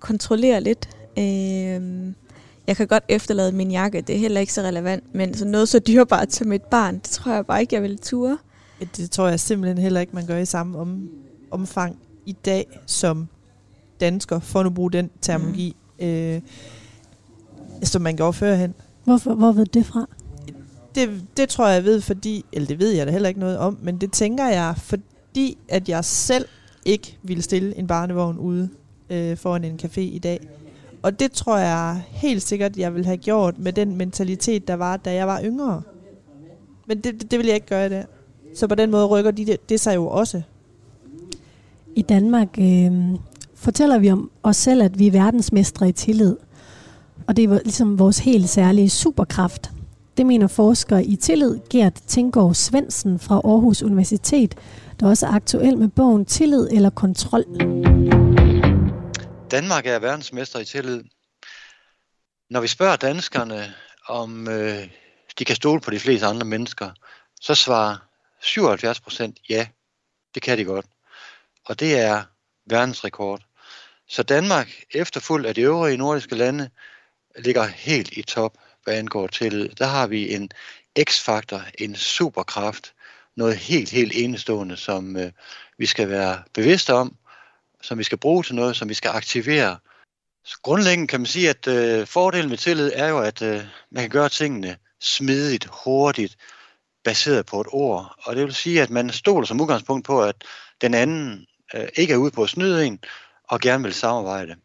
[0.00, 0.88] kontrollere lidt.
[1.18, 2.12] Øh,
[2.66, 5.68] jeg kan godt efterlade min jakke, det er heller ikke så relevant, men så noget
[5.68, 8.38] så dyrbart som et barn, det tror jeg bare ikke, jeg vil ture.
[8.80, 11.10] Det tror jeg simpelthen heller ikke, man gør i samme om,
[11.50, 13.28] omfang i dag som
[14.00, 16.06] dansker, for at nu bruge den terminologi, mm.
[16.06, 16.40] øh,
[17.82, 18.74] som man gjorde førhen.
[19.04, 20.06] Hvorfor, hvor ved det fra?
[20.94, 23.78] Det, det tror jeg ved, fordi, eller det ved jeg da heller ikke noget om,
[23.82, 26.46] men det tænker jeg, fordi at jeg selv
[26.84, 28.68] ikke ville stille en barnevogn ude
[29.10, 30.48] øh, foran en café i dag.
[31.02, 34.96] Og det tror jeg helt sikkert, jeg ville have gjort med den mentalitet, der var,
[34.96, 35.82] da jeg var yngre.
[36.86, 38.04] Men det, det, det vil jeg ikke gøre i dag.
[38.56, 40.42] Så på den måde rykker de det, det sig jo også.
[41.96, 42.92] I Danmark øh,
[43.54, 46.36] fortæller vi om os selv, at vi er verdensmestre i tillid.
[47.26, 49.70] Og det er ligesom vores helt særlige superkraft.
[50.16, 54.54] Det mener forsker i tillid Gert Tinggaard Svendsen fra Aarhus Universitet,
[55.00, 57.44] der også er aktuel med bogen Tillid eller Kontrol.
[59.50, 61.02] Danmark er verdensmester i tillid.
[62.50, 63.64] Når vi spørger danskerne,
[64.08, 64.88] om øh,
[65.38, 66.90] de kan stole på de fleste andre mennesker,
[67.40, 68.05] så svarer
[68.46, 69.66] 77 procent ja,
[70.34, 70.86] det kan de godt.
[71.64, 72.24] Og det er
[72.66, 73.42] verdensrekord.
[74.08, 76.70] Så Danmark, efterfulgt af de øvrige nordiske lande,
[77.38, 79.68] ligger helt i top, hvad angår tillid.
[79.68, 80.50] Der har vi en
[81.08, 82.94] x-faktor, en superkraft,
[83.36, 85.32] noget helt, helt enestående, som øh,
[85.78, 87.16] vi skal være bevidste om,
[87.82, 89.78] som vi skal bruge til noget, som vi skal aktivere.
[90.44, 94.02] Så grundlæggende kan man sige, at øh, fordelen med tillid er jo, at øh, man
[94.02, 96.36] kan gøre tingene smidigt, hurtigt,
[97.06, 98.14] baseret på et ord.
[98.22, 100.44] Og det vil sige, at man stoler som udgangspunkt på, at
[100.80, 102.98] den anden øh, ikke er ude på at snyde en,
[103.44, 104.56] og gerne vil samarbejde.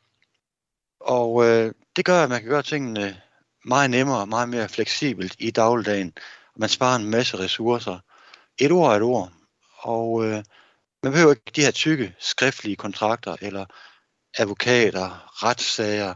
[1.00, 3.22] Og øh, det gør, at man kan gøre tingene
[3.66, 6.14] meget nemmere, meget mere fleksibelt i dagligdagen.
[6.56, 8.00] Man sparer en masse ressourcer.
[8.58, 9.32] Et ord er et ord.
[9.78, 10.44] Og øh,
[11.04, 13.66] man behøver ikke de her tykke skriftlige kontrakter, eller
[14.38, 16.14] advokater, retssager,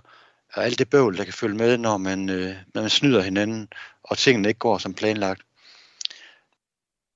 [0.53, 3.67] og alt det bøvl, der kan følge med, når man, øh, når man snyder hinanden,
[4.03, 5.44] og tingene ikke går som planlagt.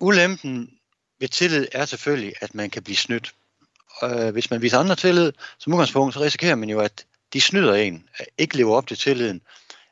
[0.02, 0.70] Ulempen
[1.20, 3.34] ved tillid er selvfølgelig, at man kan blive snydt.
[4.02, 7.42] Og øh, hvis man viser andre tillid, som udgangspunkt, så risikerer man jo, at de
[7.42, 9.42] snyder en, at ikke lever op til tilliden,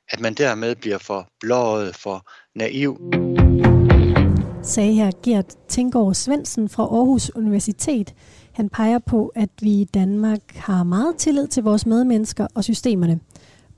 [0.09, 3.11] at man dermed bliver for blåret, for naiv.
[4.63, 8.13] Sagde her Gert Tinggaard Svendsen fra Aarhus Universitet.
[8.53, 13.19] Han peger på, at vi i Danmark har meget tillid til vores medmennesker og systemerne.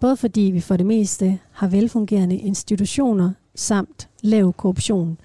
[0.01, 5.17] Både fordi vi for det meste har velfungerende institutioner samt lav korruption.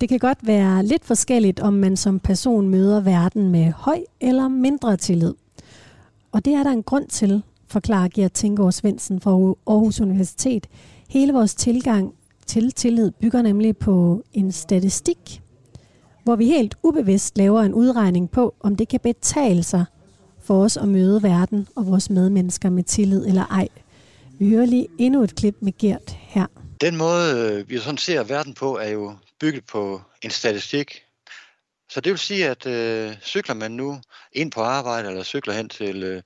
[0.00, 4.48] Det kan godt være lidt forskelligt, om man som person møder verden med høj eller
[4.48, 5.34] mindre tillid.
[6.32, 10.66] Og det er der en grund til, forklarer Gert Tinggaard Svendsen fra Aarhus Universitet.
[11.08, 12.14] Hele vores tilgang
[12.46, 15.42] til tillid bygger nemlig på en statistik,
[16.24, 19.84] hvor vi helt ubevidst laver en udregning på, om det kan betale sig
[20.40, 23.68] for os at møde verden og vores medmennesker med tillid eller ej.
[24.38, 26.46] Vi hører lige endnu et klip med Gert her.
[26.80, 31.04] Den måde, øh, vi sådan ser verden på, er jo bygget på en statistik.
[31.90, 34.00] Så det vil sige, at øh, cykler man nu
[34.32, 36.22] ind på arbejde, eller cykler hen til øh,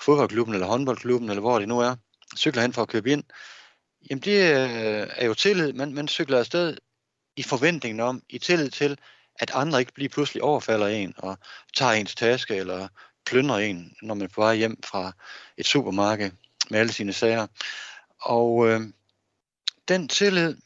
[0.00, 1.96] fodboldklubben, eller håndboldklubben, eller hvor det nu er,
[2.36, 3.24] cykler hen for at købe ind,
[4.10, 5.72] jamen det øh, er jo tillid.
[5.72, 6.76] Man, man cykler afsted
[7.36, 8.98] i forventningen om, i tillid til,
[9.38, 11.38] at andre ikke lige pludselig overfalder en og
[11.76, 12.88] tager ens taske eller
[13.26, 15.12] plyndrer en, når man er på vej hjem fra
[15.56, 16.30] et supermarked
[16.70, 17.46] med alle sine sager.
[18.20, 18.80] Og øh,
[19.88, 20.56] den tillid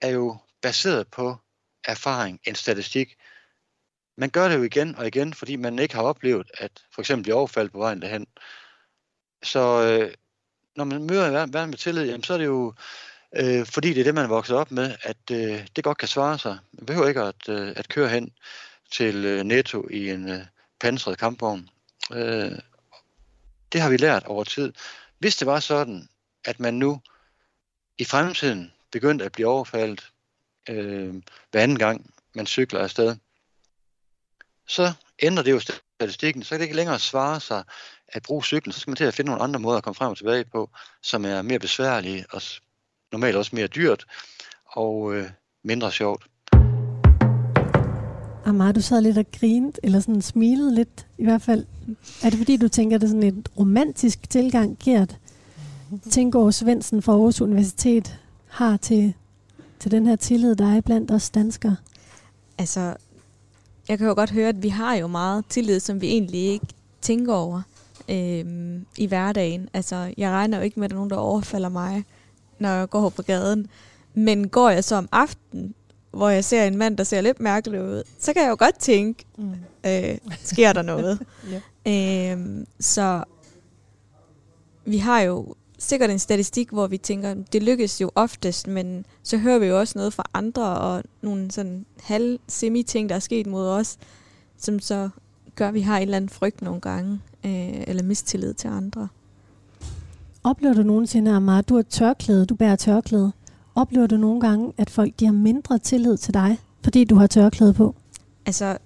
[0.00, 1.36] er jo baseret på
[1.84, 3.16] erfaring, en statistik.
[4.16, 7.22] Man gør det jo igen og igen, fordi man ikke har oplevet at for eksempel
[7.22, 8.26] blive overfaldt på vejen derhen.
[9.42, 10.14] Så øh,
[10.76, 12.74] når man møder verden med tillid, jamen, så er det jo
[13.36, 16.08] øh, fordi det er det, man er vokset op med, at øh, det godt kan
[16.08, 16.58] svare sig.
[16.72, 18.32] Man behøver ikke at, øh, at køre hen
[18.90, 20.40] til øh, Netto i en øh,
[20.80, 21.68] pansret kampvogn.
[22.12, 22.58] Øh,
[23.72, 24.72] det har vi lært over tid.
[25.18, 26.08] Hvis det var sådan,
[26.44, 27.00] at man nu
[27.98, 30.10] i fremtiden begyndte at blive overfaldet
[30.70, 31.14] øh,
[31.50, 33.16] hver anden gang, man cykler afsted,
[34.68, 37.64] så ændrer det jo statistikken, så kan det ikke længere svare sig
[38.08, 40.10] at bruge cyklen, så skal man til at finde nogle andre måder at komme frem
[40.10, 40.70] og tilbage på,
[41.02, 42.42] som er mere besværlige og
[43.12, 44.04] normalt også mere dyrt
[44.66, 45.30] og øh,
[45.64, 46.26] mindre sjovt.
[48.44, 51.66] Amar, du sad lidt og grinte, eller sådan smilede lidt i hvert fald.
[52.22, 55.16] Er det fordi, du tænker, det er sådan et romantisk tilgang, Gert
[56.10, 59.14] Tinggaard Svendsen fra Aarhus Universitet har til,
[59.80, 61.76] til den her tillid, der er blandt os danskere?
[62.58, 62.94] Altså,
[63.88, 66.66] jeg kan jo godt høre, at vi har jo meget tillid, som vi egentlig ikke
[67.00, 67.62] tænker over
[68.08, 69.68] øhm, i hverdagen.
[69.74, 72.04] Altså, jeg regner jo ikke med, at der er nogen, der overfalder mig,
[72.58, 73.66] når jeg går på gaden.
[74.14, 75.74] Men går jeg så om aftenen,
[76.10, 78.78] hvor jeg ser en mand, der ser lidt mærkelig ud, så kan jeg jo godt
[78.78, 79.54] tænke, mm.
[79.86, 81.20] øh, sker der noget?
[81.86, 82.32] ja.
[82.32, 83.24] øhm, så
[84.84, 89.38] vi har jo sikkert en statistik, hvor vi tænker, det lykkes jo oftest, men så
[89.38, 93.18] hører vi jo også noget fra andre, og nogle sådan halv semi ting, der er
[93.20, 93.98] sket mod os,
[94.58, 95.08] som så
[95.54, 99.08] gør, at vi har en eller anden frygt nogle gange, øh, eller mistillid til andre.
[100.44, 103.32] Oplever du nogensinde, Amar, du er tørklæde, du bærer tørklæde.
[103.74, 107.26] Oplever du nogle gange, at folk de har mindre tillid til dig, fordi du har
[107.26, 107.94] tørklæde på?
[108.46, 108.78] Altså,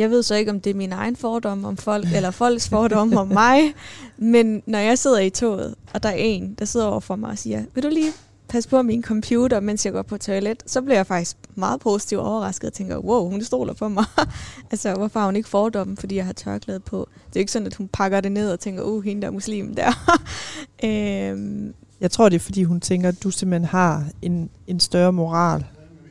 [0.00, 3.16] jeg ved så ikke, om det er min egen fordom om folk, eller folks fordom
[3.16, 3.74] om mig,
[4.18, 7.30] men når jeg sidder i toget, og der er en, der sidder over for mig
[7.30, 8.12] og siger, vil du lige
[8.48, 12.20] passe på min computer, mens jeg går på toilet, så bliver jeg faktisk meget positivt
[12.20, 14.04] overrasket og tænker, wow, hun stoler på mig.
[14.70, 17.08] altså, hvorfor har hun ikke fordommen, fordi jeg har tørklæde på?
[17.28, 19.32] Det er ikke sådan, at hun pakker det ned og tænker, uh, hende der er
[19.32, 20.18] muslim der.
[20.84, 25.12] øhm, Jeg tror, det er, fordi hun tænker, at du simpelthen har en, en større
[25.12, 25.64] moral.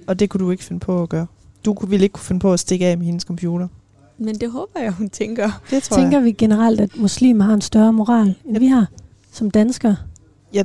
[0.08, 1.28] Og det kunne du ikke finde på at gøre.
[1.66, 3.68] Du kunne- ville ikke kunne finde på at stikke af med hendes computer
[4.20, 5.62] men det håber jeg, hun tænker.
[5.72, 6.26] Det tror Tænker jeg.
[6.26, 8.86] vi generelt, at muslimer har en større moral, end vi har
[9.32, 9.96] som danskere?
[10.54, 10.64] Ja.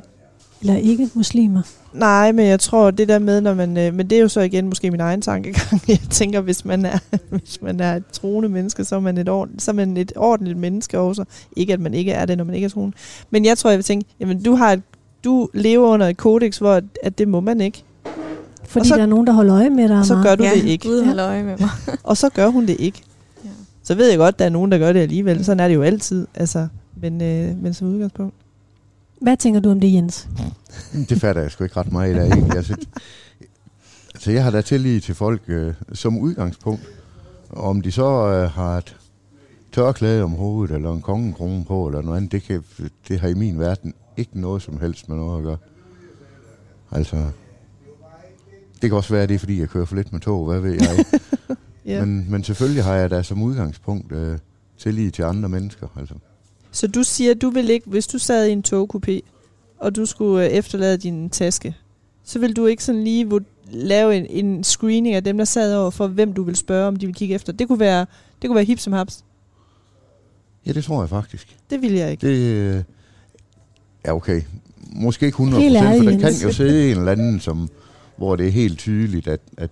[0.60, 1.62] Eller ikke muslimer?
[1.92, 3.76] Nej, men jeg tror, det der med, når man...
[3.78, 5.82] Øh, men det er jo så igen måske min egen tankegang.
[5.88, 6.98] Jeg tænker, hvis man er,
[7.30, 10.12] hvis man er et troende menneske, så er, man et ord, så er man et
[10.16, 11.24] ordentligt menneske også.
[11.56, 12.96] Ikke, at man ikke er det, når man ikke er troende.
[13.30, 14.82] Men jeg tror, jeg vil tænke, jamen du, har et,
[15.24, 17.84] du lever under et kodex, hvor at det må man ikke.
[18.66, 20.06] Fordi Og så- der er nogen, der holder øje med dig.
[20.06, 20.28] Så Amara.
[20.28, 20.88] gør du det ikke.
[20.88, 21.68] Gud holder øje med mig.
[22.02, 23.02] Og så gør hun det ikke.
[23.84, 25.44] Så ved jeg godt, at der er nogen, der gør det alligevel.
[25.44, 26.26] Sådan er det jo altid.
[26.34, 28.34] Altså, men, øh, men som udgangspunkt.
[29.20, 30.28] Hvad tænker du om det, Jens?
[31.08, 32.56] Det fatter jeg sgu ikke ret meget af, egentlig.
[32.56, 32.76] Altså,
[34.14, 36.82] altså, jeg har da tillid til folk øh, som udgangspunkt.
[37.50, 38.96] Om de så øh, har et
[39.72, 42.64] tørklæde om hovedet, eller en kongekrone på, eller noget andet, det, kan,
[43.08, 45.56] det har i min verden ikke noget som helst med noget at gøre.
[46.90, 47.16] Altså,
[48.82, 50.60] det kan også være, at det er, fordi jeg kører for lidt med tog, hvad
[50.60, 51.04] ved jeg.
[51.86, 52.04] Ja.
[52.04, 54.38] men, men selvfølgelig har jeg da som udgangspunkt øh,
[54.78, 55.86] tillid til andre mennesker.
[55.98, 56.14] Altså.
[56.70, 59.20] Så du siger, at du vil ikke, hvis du sad i en togkupé,
[59.78, 61.74] og du skulle øh, efterlade din taske,
[62.24, 65.90] så vil du ikke sådan lige lave en, en screening af dem, der sad over
[65.90, 67.52] for, hvem du vil spørge, om de vil kigge efter.
[67.52, 68.06] Det kunne være,
[68.42, 69.24] det kunne være hip som haps.
[70.66, 71.56] Ja, det tror jeg faktisk.
[71.70, 72.26] Det vil jeg ikke.
[72.26, 72.82] Det, øh,
[74.06, 74.42] ja, okay.
[74.92, 77.68] Måske ikke 100 Helt procent, for ærligt, der kan jo sidde en eller anden, som,
[78.16, 79.70] hvor det er helt tydeligt, at, at,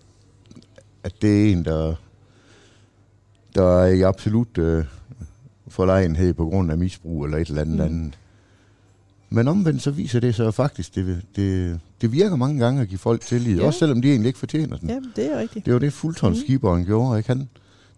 [1.04, 1.94] at det er en, der,
[3.54, 4.84] der er i absolut øh,
[5.68, 7.80] forlegenhed på grund af misbrug eller et eller andet Mm.
[7.92, 8.00] mm.
[8.00, 8.18] andet.
[9.30, 12.98] Men omvendt så viser det jo faktisk, det, det, det virker mange gange at give
[12.98, 13.66] folk tillid, Ja.
[13.66, 14.88] også selvom de egentlig ikke fortjener den.
[14.90, 15.66] Ja, det er rigtigt.
[15.66, 16.86] Det var det fuldtonsskiberen mm.
[16.86, 17.28] gjorde, ikke?
[17.28, 17.48] Han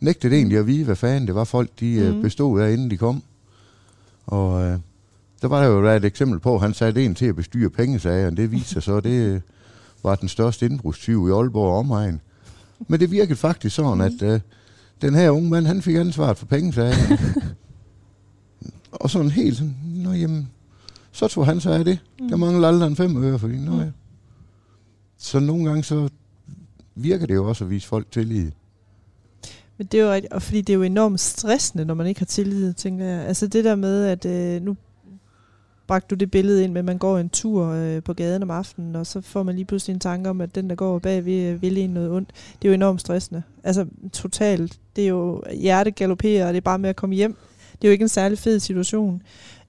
[0.01, 2.17] nægtede egentlig at vide, hvad fanden det var folk, de Mm.
[2.17, 2.23] mm.
[2.23, 3.23] bestod af, inden de kom.
[4.27, 4.79] Og øh,
[5.43, 8.37] der var der jo et eksempel på, han satte en til at bestyre pengesager, og
[8.37, 9.41] det viser så, det øh,
[10.03, 12.21] var den største indbrudstyv i Aalborg og omegn.
[12.89, 14.41] Men det virkede faktisk sådan, at øh,
[15.03, 16.95] den her unge mand, han fik ansvaret for pengesager.
[18.93, 20.49] og sådan helt sådan, nå jamen,
[21.13, 21.99] så tog han sig af det.
[22.21, 22.29] Mm.
[22.29, 23.91] Der manglede aldrig en fem øre, fordi, nå ja.
[25.19, 26.09] Så nogle gange så
[26.95, 28.51] virker det jo også at vise folk tillid.
[29.77, 32.27] Men det er jo og fordi det er jo enormt stressende, når man ikke har
[32.27, 33.27] tillid, tænker jeg.
[33.27, 34.77] Altså det der med, at øh, nu
[35.87, 38.51] bragte du det billede ind med, at man går en tur øh, på gaden om
[38.51, 41.53] aftenen, og så får man lige pludselig en tanke om, at den, der går bagved,
[41.53, 42.29] øh, vil en noget ondt.
[42.63, 43.43] Det er jo enormt stressende.
[43.65, 44.79] Altså totalt.
[44.97, 47.37] Det er jo hjertet galopperer, og det er bare med at komme hjem.
[47.73, 49.23] Det er jo ikke en særlig fed situation.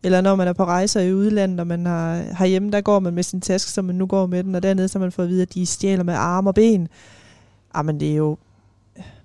[0.03, 3.13] Eller når man er på rejser i udlandet, og man har herhjemme, der går man
[3.13, 5.29] med sin taske, som man nu går med den, og dernede så man får at
[5.29, 6.81] vide, at de stjæler med arme og ben.
[6.81, 6.87] Ah,
[7.77, 8.37] Jamen det er jo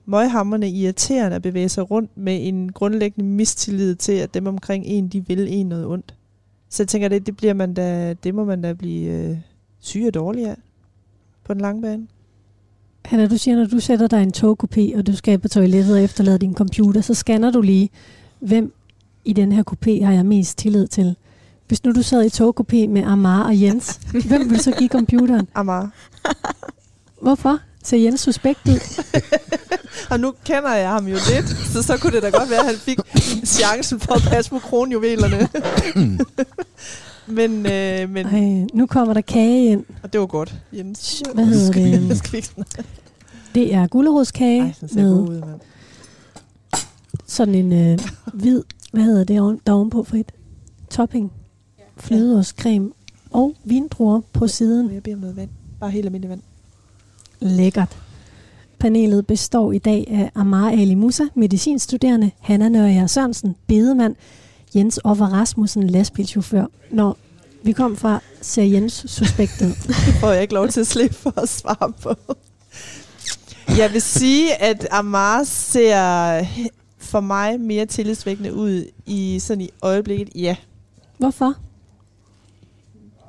[0.06, 5.08] møghammerne irriterende at bevæge sig rundt med en grundlæggende mistillid til, at dem omkring en,
[5.08, 6.14] de vil en noget ondt.
[6.70, 9.36] Så jeg tænker, det, det, bliver man da, det må man da blive øh,
[9.80, 10.56] syg og dårlig af
[11.44, 12.06] på den lange bane.
[13.04, 15.94] Hanna, du siger, når du sætter dig i en togkupé, og du skal på toilettet
[15.94, 17.90] og efterlader din computer, så scanner du lige,
[18.38, 18.74] hvem
[19.24, 21.16] i den her kupé har jeg mest tillid til.
[21.68, 25.48] Hvis nu du sad i togkupé med Amar og Jens, hvem vil så give computeren?
[25.54, 25.90] Amar.
[27.22, 27.58] Hvorfor?
[27.84, 29.04] Ser Jens suspekt ud?
[30.10, 32.66] Og nu kender jeg ham jo lidt, så så kunne det da godt være, at
[32.66, 32.98] han fik
[33.46, 35.48] chancen for at passe på kronjuvelerne.
[37.38, 38.26] men, øh, men...
[38.26, 39.84] Ej, nu kommer der kage ind.
[40.02, 41.22] Og det var godt, Jens.
[41.34, 42.16] Hvad hedder det?
[42.18, 42.64] Sådan-
[43.54, 45.60] Det er gulerodskage Ej, ser med ud, mand.
[47.26, 47.98] sådan en øh,
[48.34, 48.62] hvid,
[48.92, 49.28] hvad hedder det
[49.66, 50.32] der er ovenpå for et
[50.90, 51.32] topping,
[51.96, 52.90] flødeostcreme
[53.30, 54.94] og vindruer på siden.
[54.94, 55.48] Jeg beder om noget vand.
[55.80, 56.40] Bare helt almindelig vand.
[57.40, 57.98] Lækkert.
[58.78, 64.16] Panelet består i dag af Amar Ali Musa, medicinstuderende, Hanna Nørre Sørensen, bedemand,
[64.74, 66.66] Jens Offer Rasmussen, lastbilchauffør.
[66.90, 67.16] Når
[67.62, 69.76] vi kom fra, ser Jens suspektet.
[70.06, 72.14] Det får jeg ikke lov til at slippe for at svare på.
[73.76, 76.46] Jeg vil sige, at Amar ser
[76.98, 80.30] for mig mere tillidsvækkende ud i sådan i øjeblikket.
[80.34, 80.56] Ja,
[81.18, 81.54] Hvorfor?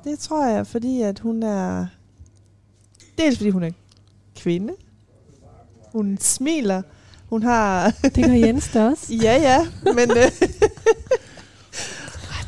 [0.04, 1.86] det tror jeg, fordi at hun er...
[3.18, 3.70] Dels fordi hun er
[4.42, 4.72] kvinde.
[5.92, 6.82] Hun smiler.
[7.28, 7.92] Hun har...
[8.02, 9.14] Det gør Jens da også.
[9.24, 10.10] ja, ja, men...
[10.10, 10.16] Øh,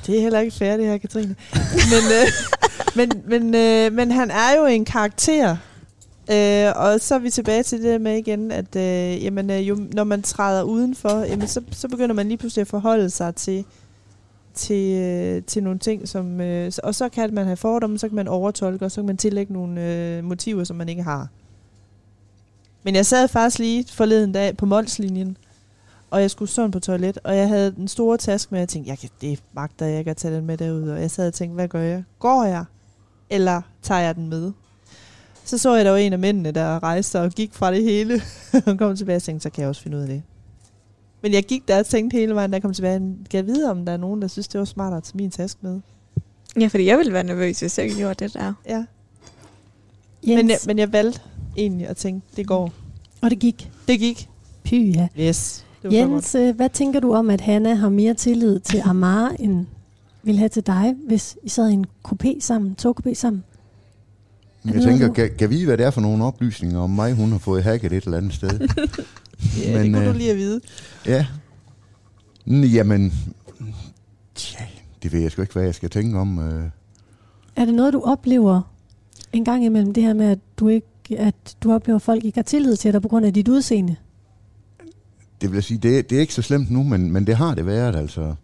[0.06, 1.36] det er heller ikke fair, det her, Katrine.
[1.74, 2.28] Men, øh,
[2.96, 5.56] men, men, øh, men han er jo en karakter.
[6.30, 9.78] Øh, og så er vi tilbage til det med igen, at øh, jamen, øh, jo,
[9.92, 13.64] når man træder udenfor, jamen, så, så begynder man lige pludselig at forholde sig til
[14.54, 18.16] til, øh, til nogle ting, som, øh, og så kan man have fordomme, så kan
[18.16, 21.28] man overtolke, og så kan man tillægge nogle øh, motiver, som man ikke har.
[22.84, 25.36] Men jeg sad faktisk lige forleden dag på Molslinjen,
[26.10, 28.68] og jeg skulle sådan på toilet, og jeg havde den store taske med, og jeg
[28.68, 31.26] tænkte, jeg kan, det magter jeg ikke at tage den med derud, og jeg sad
[31.26, 32.04] og tænkte, hvad gør jeg?
[32.18, 32.64] Går jeg,
[33.30, 34.52] eller tager jeg den med?
[35.44, 38.22] Så så jeg, der var en af mændene, der rejste og gik fra det hele,
[38.66, 40.22] og kom tilbage og tænkte, så kan jeg også finde ud af det.
[41.22, 43.84] Men jeg gik der og tænkte hele vejen, jeg kom tilbage, kan jeg vide, om
[43.84, 45.80] der er nogen, der synes, det var smartere at tage min taske med?
[46.60, 48.52] Ja, fordi jeg ville være nervøs, hvis jeg gjorde det der.
[48.66, 48.84] Ja.
[50.26, 50.42] Jens.
[50.42, 51.20] Men jeg, men jeg valgte
[51.56, 52.72] egentlig at tænke, det går.
[53.20, 53.70] Og det gik?
[53.88, 54.28] Det gik.
[54.64, 55.08] Py, ja.
[55.20, 55.64] Yes.
[55.92, 59.66] Jens, øh, hvad tænker du om, at Hanna har mere tillid til Amar, end
[60.22, 63.44] vil have til dig, hvis I sad i en coupé sammen, togcoupé sammen?
[64.64, 67.38] Jeg tænker, kan, kan vide, hvad det er for nogle oplysninger om mig, hun har
[67.38, 68.50] fået hacket et eller andet sted?
[69.62, 70.60] Ja, det kunne øh, du lige at vide.
[71.06, 71.26] Ja.
[72.44, 73.12] Mm, Jamen,
[74.34, 74.64] tja,
[75.02, 76.38] det ved jeg sgu ikke, hvad jeg skal tænke om.
[76.38, 76.64] Øh.
[77.56, 78.62] Er det noget, du oplever
[79.32, 82.38] en gang imellem, det her med, at du ikke at du oplever, at folk ikke
[82.38, 83.96] har tillid til dig på grund af dit udseende?
[85.40, 87.54] Det vil jeg sige, det, det er ikke så slemt nu, men, men det har
[87.54, 88.34] det været, altså.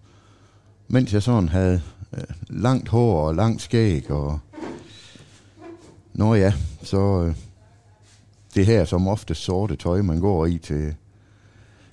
[0.89, 1.81] Mens jeg sådan havde
[2.13, 4.39] øh, langt hår og langt skæg, og...
[6.15, 6.53] Nå ja,
[6.83, 7.25] så...
[7.25, 7.35] Øh,
[8.55, 10.95] det her som ofte sorte tøj, man går i til,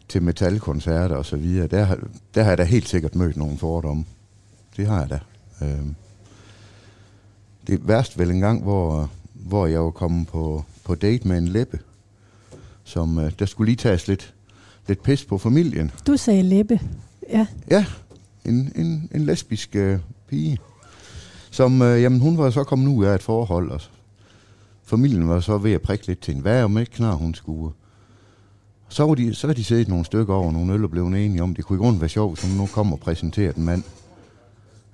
[0.09, 1.99] til metalkoncerter og så videre, der, har-
[2.36, 4.05] der har jeg da helt sikkert mødt nogle fordomme.
[4.78, 5.20] Det har jeg da.
[5.65, 5.82] Øh,
[7.68, 9.09] det er værst vel en gang, hvor,
[9.47, 11.79] hvor jeg var kommet på, på date med en læppe,
[12.83, 14.33] som øh, der skulle lige tages lidt,
[14.87, 15.91] lidt pis på familien.
[16.07, 16.79] Du sagde læbe.
[17.29, 17.47] Ja.
[17.69, 17.85] Ja,
[18.45, 20.57] en, en, en lesbisk øh, pige,
[21.51, 23.81] som, øh, jamen hun var så kommet ud af et forhold, og
[24.83, 27.73] familien var så ved at prikke lidt til en hvad om ikke knar hun skulle.
[28.89, 31.43] Så var de, så var de siddet nogle stykker over nogle øl og blev enige
[31.43, 33.83] om, det kunne i grunden være sjovt, hvis hun nu kom og præsenterede en mand.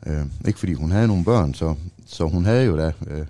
[0.05, 1.75] Øh, ikke fordi hun havde nogle børn, så,
[2.05, 3.25] så hun havde jo da øh,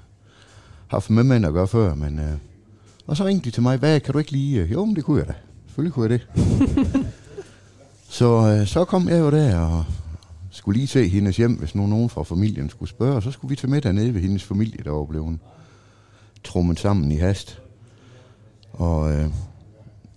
[0.93, 2.19] haft med mænd at gøre før, men...
[2.19, 2.37] Øh,
[3.07, 4.61] og så ringte de til mig, hvad, kan du ikke lige...
[4.61, 5.33] Øh, jo, men det kunne jeg da.
[5.65, 6.27] Selvfølgelig kunne jeg det.
[8.09, 9.85] Så, øh, så kom jeg jo der og
[10.49, 13.15] skulle lige se hendes hjem, hvis nu nogen fra familien skulle spørge.
[13.15, 15.39] Og så skulle vi tage med dernede ved hendes familie, der var blevet
[16.43, 17.61] trummet sammen i hast.
[18.71, 19.29] Og øh,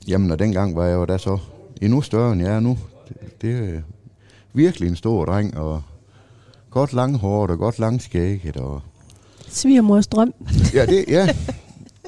[0.09, 1.39] jamen, og dengang var jeg jo da så
[1.83, 2.79] endnu større, end jeg er nu.
[3.09, 3.81] Det, det er
[4.53, 5.83] virkelig en stor dreng, og
[6.71, 8.57] godt langhåret og godt langskægget.
[8.57, 8.83] Og,
[9.57, 10.35] Svigermors drøm.
[10.75, 11.29] ja, det, ja,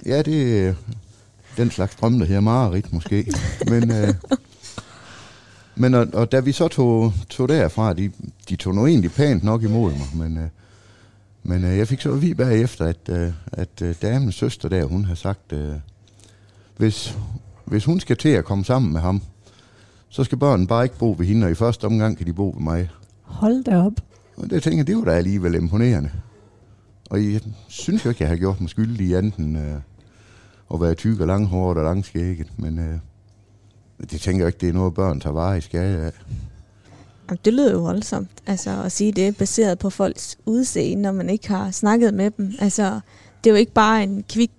[0.06, 0.74] ja, det er
[1.56, 3.32] den slags drøm, der hedder mareridt måske.
[3.68, 4.14] Men, øh,
[5.76, 8.10] men og, og da vi så tog, tog derfra, de,
[8.48, 10.48] de tog nu egentlig pænt nok imod mig, men, øh,
[11.42, 14.84] men øh, jeg fik så at vide bagefter, at, øh, at øh, damens søster der,
[14.84, 15.72] hun har sagt, øh,
[16.76, 17.16] hvis,
[17.64, 19.22] hvis hun skal til at komme sammen med ham,
[20.08, 22.50] så skal børnene bare ikke bo ved hende, og i første omgang kan de bo
[22.50, 22.90] ved mig.
[23.22, 23.92] Hold da op.
[24.36, 26.10] Og det tænker jeg, det var da alligevel imponerende.
[27.10, 29.80] Og jeg synes jo ikke, jeg har gjort mig skyldig i enten øh,
[30.74, 32.98] at være tyk og langhåret og langskægget, men øh,
[34.10, 36.12] det tænker jeg ikke, det er noget, børn tager vare i skade af.
[37.28, 41.30] Jamen, Det lyder jo voldsomt, altså at sige det baseret på folks udseende, når man
[41.30, 42.52] ikke har snakket med dem.
[42.58, 43.00] Altså,
[43.44, 44.50] det er jo ikke bare en kvik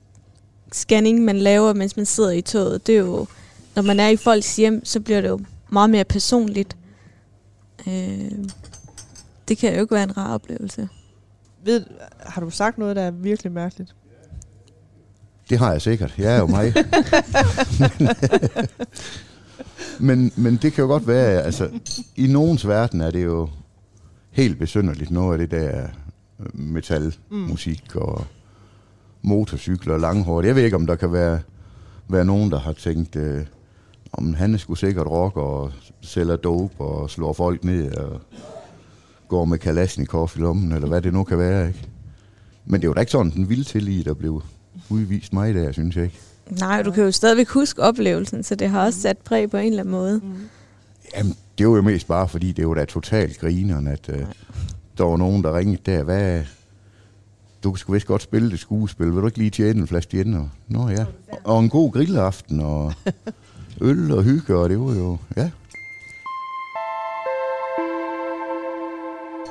[0.71, 2.87] scanning, man laver, mens man sidder i toget.
[2.87, 3.27] Det er jo,
[3.75, 5.39] når man er i folks hjem, så bliver det jo
[5.69, 6.77] meget mere personligt.
[7.87, 8.31] Øh,
[9.47, 10.89] det kan jo ikke være en rar oplevelse.
[11.63, 11.85] Ved,
[12.19, 13.95] har du sagt noget, der er virkelig mærkeligt?
[15.49, 16.15] Det har jeg sikkert.
[16.17, 16.73] Jeg er jo mig.
[20.07, 21.69] men, men det kan jo godt være, altså
[22.15, 23.49] i nogens verden er det jo
[24.31, 25.87] helt besynderligt noget af det der
[26.39, 28.01] øh, metalmusik mm.
[28.01, 28.25] og
[29.21, 30.47] motorcykler og langhårdt.
[30.47, 31.39] Jeg ved ikke, om der kan være,
[32.07, 33.45] være nogen, der har tænkt, øh,
[34.11, 38.21] om han skulle sikkert rock og sælger dope og slår folk ned og
[39.29, 41.87] går med Kalashnikov i lommen, eller hvad det nu kan være, ikke?
[42.65, 44.43] Men det er jo da ikke sådan den vilde tillid, der blev
[44.89, 46.19] udvist mig der, synes jeg ikke.
[46.59, 49.65] Nej, du kan jo stadigvæk huske oplevelsen, så det har også sat præg på en
[49.65, 50.21] eller anden måde.
[50.23, 50.33] Mm.
[51.17, 54.25] Jamen, det var jo mest bare, fordi det var da totalt grineren, at øh,
[54.97, 56.41] der var nogen, der ringede der, hvad,
[57.63, 60.21] du skulle vist godt spille det skuespil, vil du ikke lige tjene en flaske?
[60.21, 61.05] Og, Nå ja,
[61.43, 62.93] og en god grillaften, og
[63.81, 65.49] øl og hygge, og det var jo, ja.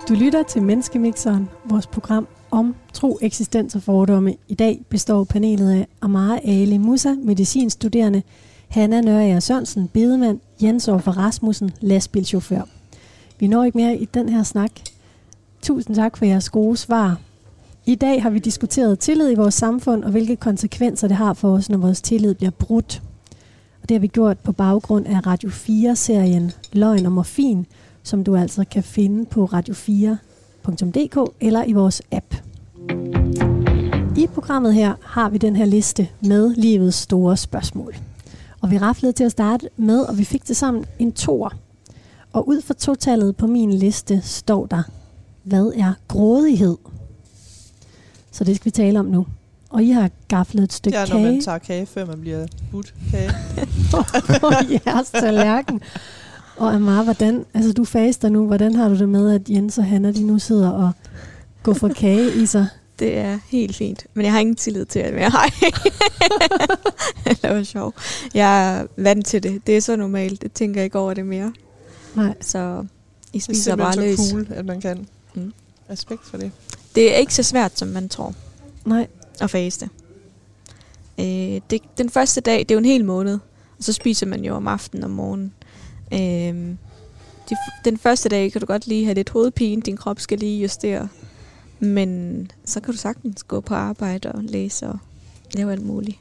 [0.09, 4.35] Du lytter til Menneskemixeren, vores program om tro, eksistens og fordomme.
[4.49, 8.23] I dag består panelet af Amara Ali Musa, medicinstuderende,
[8.69, 12.63] Hanna Nørager Sørensen, bedemand, Jens Offer Rasmussen, lastbilchauffør.
[13.39, 14.71] Vi når ikke mere i den her snak.
[15.63, 17.21] Tusind tak for jeres gode svar.
[17.87, 21.53] I dag har vi diskuteret tillid i vores samfund, og hvilke konsekvenser det har for
[21.53, 23.03] os, når vores tillid bliver brudt.
[23.83, 27.67] Og det har vi gjort på baggrund af Radio 4-serien Løgn og Morfin,
[28.09, 32.35] som du altså kan finde på radio4.dk eller i vores app.
[34.17, 37.97] I programmet her har vi den her liste med livets store spørgsmål.
[38.61, 41.51] Og vi raflede til at starte med, og vi fik det sammen en toer.
[42.33, 44.83] Og ud fra totallet på min liste står der,
[45.43, 46.77] hvad er grådighed?
[48.31, 49.27] Så det skal vi tale om nu.
[49.71, 51.11] Og I har gaflet et stykke kage.
[51.11, 53.31] når man tager kage, før man bliver budt kage.
[54.41, 54.53] på
[54.87, 55.81] jeres tallerken.
[56.59, 59.85] Og Amar, hvordan, altså du faster nu, hvordan har du det med, at Jens og
[59.85, 60.91] Hanna, de nu sidder og
[61.63, 62.67] går for kage i sig?
[62.99, 64.07] Det er helt fint.
[64.15, 65.55] Men jeg har ingen tillid til, at jeg har.
[67.43, 67.95] det var sjovt.
[68.35, 69.67] Jeg er vant til det.
[69.67, 70.43] Det er så normalt.
[70.43, 71.53] Det tænker jeg ikke over det mere.
[72.15, 72.35] Nej.
[72.41, 72.85] Så
[73.33, 74.19] I Det er spiser bare løs.
[74.19, 75.07] så cool, at man kan.
[75.35, 75.53] Mm.
[75.91, 76.51] Respekt for det.
[76.95, 78.35] Det er ikke så svært, som man tror.
[78.85, 79.07] Nej.
[79.41, 79.89] At faste.
[81.21, 81.25] Øh,
[81.71, 83.39] det, den første dag, det er jo en hel måned.
[83.79, 85.53] Og så spiser man jo om aftenen og morgenen.
[86.13, 86.75] Øh,
[87.51, 89.83] de, den første dag kan du godt lige have lidt hovedpine.
[89.83, 91.09] Din krop skal lige justere.
[91.81, 94.99] Men så kan du sagtens gå på arbejde og læse og
[95.55, 96.19] lave alt muligt.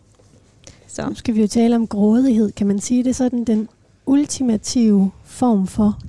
[0.88, 1.10] Så.
[1.10, 2.52] Nu skal vi jo tale om grådighed.
[2.52, 3.70] Kan man sige det er sådan den
[4.06, 6.00] ultimative form for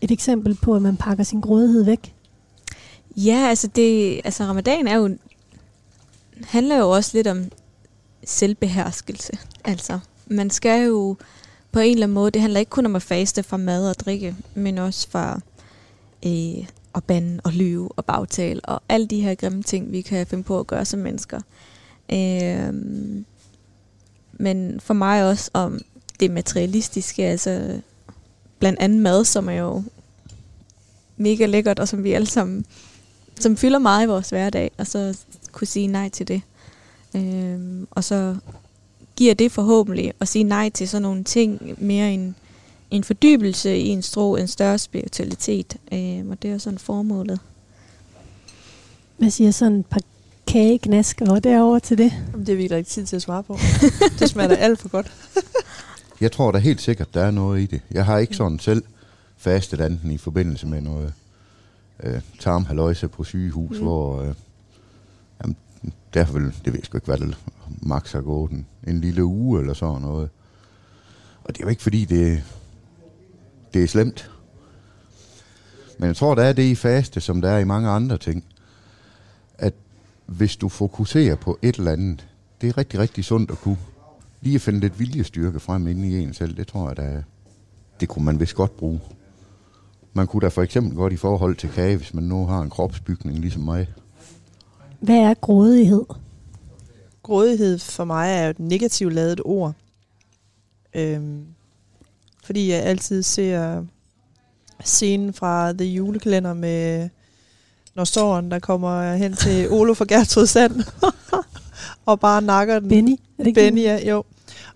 [0.00, 2.14] et eksempel på, at man pakker sin grådighed væk?
[3.16, 5.16] Ja, altså, det, altså ramadan er jo,
[6.44, 7.44] handler jo også lidt om
[8.24, 9.38] selvbeherskelse.
[9.64, 11.16] Altså, man skal jo
[11.72, 14.00] på en eller anden måde, det handler ikke kun om at faste fra mad og
[14.00, 15.40] drikke, men også fra
[16.26, 20.26] øh, at bande og lyve og bagtale og alle de her grimme ting, vi kan
[20.26, 21.40] finde på at gøre som mennesker.
[22.12, 22.74] Øh,
[24.32, 25.80] men for mig også om
[26.20, 27.80] det materialistiske, altså
[28.58, 29.82] blandt andet mad, som er jo
[31.16, 32.66] mega lækkert, og som vi alle sammen,
[33.40, 35.18] som fylder meget i vores hverdag, og så
[35.52, 36.42] kunne sige nej til det.
[37.16, 38.36] Øhm, og så
[39.16, 42.34] giver det forhåbentlig at sige nej til sådan nogle ting mere en,
[42.90, 45.76] en fordybelse i en strå, en større spiritualitet.
[45.92, 47.40] Øhm, og det er sådan formålet.
[49.18, 50.00] Hvad siger sådan et par
[50.46, 52.12] kagegnaskere derovre til det?
[52.32, 53.58] Jamen, det er vi ikke tid til at svare på.
[54.18, 55.12] det smager da alt for godt.
[56.20, 57.80] Jeg tror da helt sikkert, der er noget i det.
[57.90, 58.82] Jeg har ikke sådan selv
[59.36, 61.12] fastet anden i forbindelse med noget
[62.02, 63.82] øh, tarmhaløjse på sygehus, Mm.
[63.82, 64.34] hvor øh,
[65.42, 65.56] jamen,
[66.14, 67.36] der vil, det ved jeg sgu ikke, hvad det
[67.82, 70.30] max har gået en, en lille uge eller sådan noget.
[71.44, 72.42] Og det er jo ikke fordi, det,
[73.74, 74.30] det er slemt.
[75.98, 78.44] Men jeg tror, der er det i faste, som der er i mange andre ting.
[79.58, 79.74] At
[80.26, 82.28] hvis du fokuserer på et eller andet,
[82.60, 83.78] det er rigtig, rigtig sundt at kunne.
[84.40, 87.22] Lige at finde lidt viljestyrke frem inde i en selv, det tror jeg, der,
[88.00, 89.00] det kunne man vist godt bruge.
[90.12, 92.70] Man kunne da for eksempel godt i forhold til kage, hvis man nu har en
[92.70, 93.88] kropsbygning ligesom mig.
[95.00, 96.04] Hvad er grådighed?
[97.22, 99.72] Grådighed for mig er jo et negativt lavet ord.
[100.94, 101.46] Øhm,
[102.44, 103.84] fordi jeg altid ser
[104.84, 107.08] scenen fra The Julekalender med
[107.94, 110.82] når Soren, der kommer hen til Olof og Gertrud Sand
[112.06, 112.88] og bare nakker den.
[112.88, 113.16] Benny?
[113.38, 114.24] Er det Benny, ja, jo.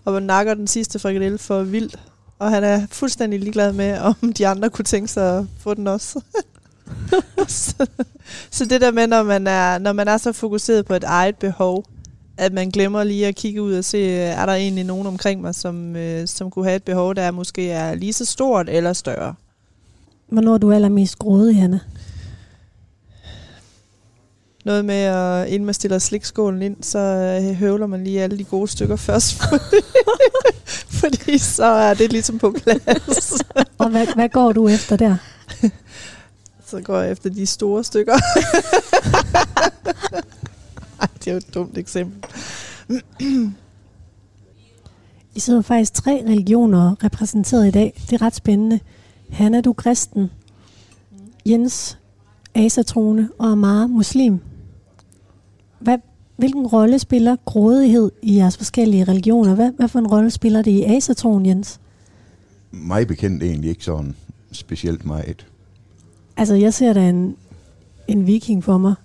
[0.05, 1.99] Og nakker den sidste frikadelle for vildt.
[2.39, 5.87] Og han er fuldstændig ligeglad med, om de andre kunne tænke sig at få den
[5.87, 6.21] også.
[7.47, 7.87] så,
[8.51, 11.37] så det der med, når man, er, når man er så fokuseret på et eget
[11.37, 11.85] behov,
[12.37, 15.55] at man glemmer lige at kigge ud og se, er der egentlig nogen omkring mig,
[15.55, 19.33] som, øh, som kunne have et behov, der måske er lige så stort eller større.
[20.27, 21.79] Hvornår er du allermest grådig, Hanna?
[24.65, 28.43] Noget med, at inden man stiller slikskålen ind, så øh, høvler man lige alle de
[28.43, 29.41] gode stykker først.
[30.99, 33.33] Fordi så er det ligesom på plads.
[33.77, 35.17] Og hvad, hvad går du efter der?
[36.69, 38.17] Så går jeg efter de store stykker.
[41.27, 42.29] Det er jo et dumt eksempel.
[45.35, 47.93] I sidder faktisk tre religioner repræsenteret i dag.
[48.09, 48.79] Det er ret spændende.
[49.29, 50.29] Hanna, du er kristen.
[51.45, 51.97] Jens,
[52.55, 54.39] asatrone og Amara, muslim.
[55.79, 55.97] Hvad,
[56.37, 59.55] hvilken rolle spiller grådighed i jeres forskellige religioner?
[59.55, 61.79] Hvad, hvad for en rolle spiller det i asatron, Jens?
[62.71, 64.15] Mig bekendt egentlig ikke sådan
[64.51, 65.45] specielt meget.
[66.37, 67.37] Altså, jeg ser da en,
[68.07, 68.95] en viking for mig.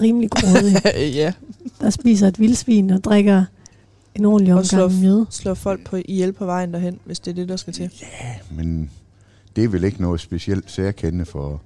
[0.00, 0.94] Rimelig grådig.
[1.20, 1.32] ja.
[1.80, 3.44] Der spiser et vildsvin og drikker
[4.14, 5.26] en ordentlig Og slår, omgang mjød.
[5.30, 7.90] slår folk på ihjel på vejen derhen, hvis det er det, der skal til.
[8.50, 8.90] Men
[9.56, 11.62] det er vel ikke noget specielt særkendende for,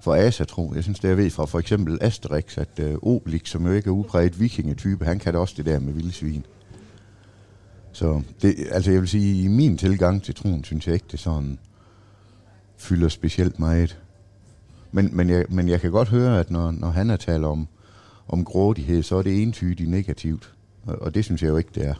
[0.00, 0.72] for asatro.
[0.74, 3.88] Jeg synes, det jeg ved fra for eksempel Asterix, at øh, Obelix, som jo ikke
[3.88, 6.44] er udbredt vikingetype, han kan da også det der med vildsvin.
[7.92, 11.20] Så det, altså jeg vil sige, i min tilgang til troen, synes jeg ikke, det
[11.20, 11.58] sådan
[12.76, 13.98] fylder specielt meget.
[14.92, 17.68] Men, men, jeg, men jeg kan godt høre, at når, når han er taler om,
[18.32, 20.54] om grådighed, så er det entydigt negativt.
[20.82, 21.94] Og, og det synes jeg jo ikke, det er.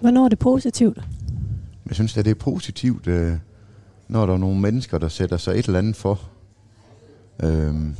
[0.00, 0.98] Hvornår er det positivt?
[1.86, 3.32] Jeg synes at det er positivt, øh,
[4.08, 6.20] når der er nogle mennesker, der sætter sig et eller andet for.
[7.42, 7.96] Øhm,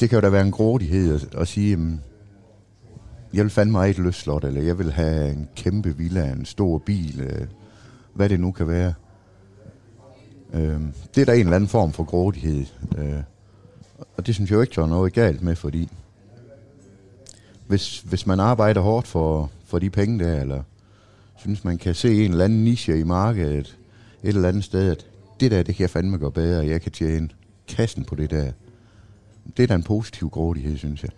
[0.00, 2.00] det kan jo da være en grådighed at, at sige, jamen,
[3.34, 6.78] jeg vil fandme mig et løslot, eller jeg vil have en kæmpe villa, en stor
[6.78, 7.46] bil, øh,
[8.14, 8.94] hvad det nu kan være.
[10.52, 10.80] Øh,
[11.14, 12.66] det er der en eller anden form for grådighed.
[12.98, 13.22] Øh,
[14.16, 15.88] og det synes jeg jo ikke, der er noget galt med, fordi
[17.68, 20.62] hvis, hvis man arbejder hårdt for, for de penge der, eller
[21.36, 23.78] synes man kan se en eller anden niche i markedet,
[24.22, 25.06] et eller andet sted, at
[25.40, 27.28] det der, det kan jeg fandme gøre bedre, jeg kan tjene
[27.68, 28.52] kassen på det der.
[29.56, 31.10] Det er da en positiv grådighed, synes jeg.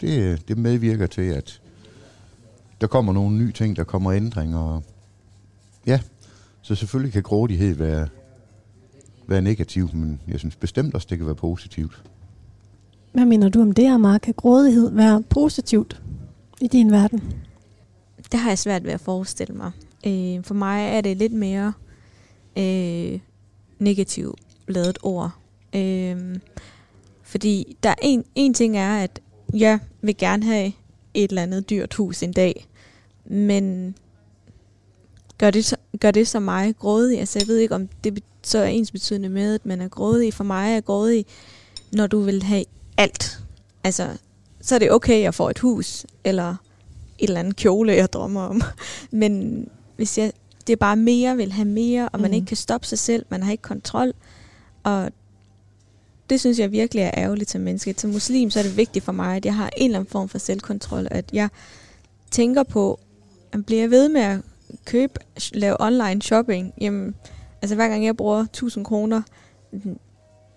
[0.00, 1.60] Det, det medvirker til, at
[2.80, 4.58] der kommer nogle nye ting, der kommer ændringer.
[4.58, 4.82] Og
[5.86, 6.00] ja,
[6.62, 8.08] så selvfølgelig kan grådighed være,
[9.26, 12.02] være negativ, men jeg synes bestemt også, det kan være positivt.
[13.16, 14.18] Hvad mener du om det, Amar?
[14.18, 16.02] Kan grådighed være positivt
[16.60, 17.22] i din verden?
[18.32, 19.70] Det har jeg svært ved at forestille mig.
[20.06, 21.72] Øh, for mig er det lidt mere
[22.58, 23.18] øh,
[23.78, 25.30] negativt lavet ord.
[25.74, 26.38] Øh,
[27.22, 29.20] fordi der er en, en ting er, at
[29.54, 30.72] jeg vil gerne have
[31.14, 32.66] et eller andet dyrt hus en dag,
[33.24, 33.94] men
[35.38, 37.20] gør det, så, gør det så mig grådig?
[37.20, 40.34] Altså jeg ved ikke, om det så er ens betydende med, at man er grådig.
[40.34, 41.26] For mig er grådig,
[41.92, 42.64] når du vil have
[42.96, 43.38] alt.
[43.84, 44.08] Altså,
[44.60, 46.50] så er det okay, at jeg får et hus, eller
[47.18, 48.62] et eller andet kjole, jeg drømmer om.
[49.10, 49.64] Men
[49.96, 50.32] hvis jeg,
[50.66, 52.34] det er bare mere, vil have mere, og man Mhm.
[52.34, 54.12] ikke kan stoppe sig selv, man har ikke kontrol,
[54.82, 55.10] og
[56.30, 57.94] det synes jeg virkelig er ærgerligt som menneske.
[57.98, 60.28] Som muslim, så er det vigtigt for mig, at jeg har en eller anden form
[60.28, 61.48] for selvkontrol, at jeg
[62.30, 63.00] tænker på,
[63.52, 64.40] at bliver jeg ved med at
[64.84, 65.12] købe,
[65.52, 67.14] lave online shopping, jamen,
[67.62, 69.22] altså hver gang jeg bruger 1000 kroner,
[69.72, 69.98] mm,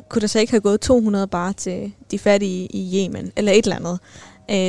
[0.10, 3.64] kunne der så ikke have gået 200 bare til de fattige i Yemen, eller et
[3.66, 4.00] eller andet.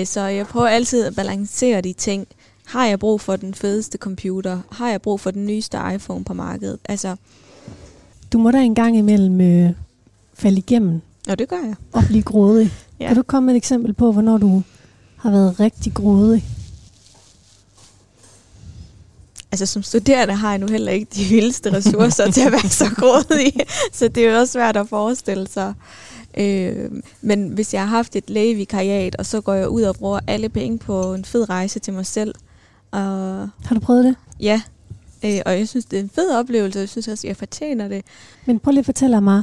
[0.01, 2.27] Øh, Så jeg prøver altid at balancere de ting.
[2.67, 4.59] Har jeg brug for den fedeste computer?
[4.73, 6.79] Har jeg brug for den nyeste iPhone på markedet?
[6.85, 7.17] Altså,
[8.33, 9.71] Du må da en gang imellem øh,
[10.35, 11.75] falde igennem og det gør jeg.
[11.93, 12.73] og blive grådig.
[13.01, 13.07] Ja.
[13.07, 14.63] Kan du komme med et eksempel på, hvornår du
[15.17, 16.45] har været rigtig grådig?
[19.53, 22.85] Altså som studerende har jeg nu heller ikke de vildeste ressourcer til at være så
[22.97, 23.53] grådig,
[23.93, 25.75] så det er jo også svært at forestille sig.
[26.39, 26.91] Øh,
[27.23, 30.49] men hvis jeg har haft et lægevikariat, og så går jeg ud og bruger alle
[30.49, 32.35] penge på en fed rejse til mig selv.
[32.91, 33.01] Og,
[33.65, 34.15] Har du prøvet det?
[34.41, 34.61] ja,
[35.25, 37.89] øh, og jeg synes, det er en fed oplevelse, og jeg synes også, jeg fortjener
[37.89, 38.03] det.
[38.47, 39.43] Men prøv lige at fortælle mig,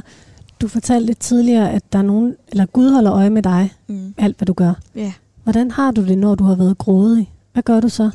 [0.60, 4.14] du fortalte lidt tidligere, at der er nogen, eller Gud holder øje med dig, Mm.
[4.18, 4.72] alt hvad du gør.
[4.94, 5.12] Ja.
[5.44, 7.32] Hvordan har du det, når du har været grådig?
[7.52, 8.10] Hvad gør du så?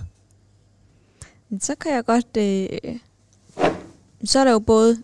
[1.59, 2.37] Så kan jeg godt...
[2.37, 2.99] Øh,
[4.25, 4.97] så er der jo både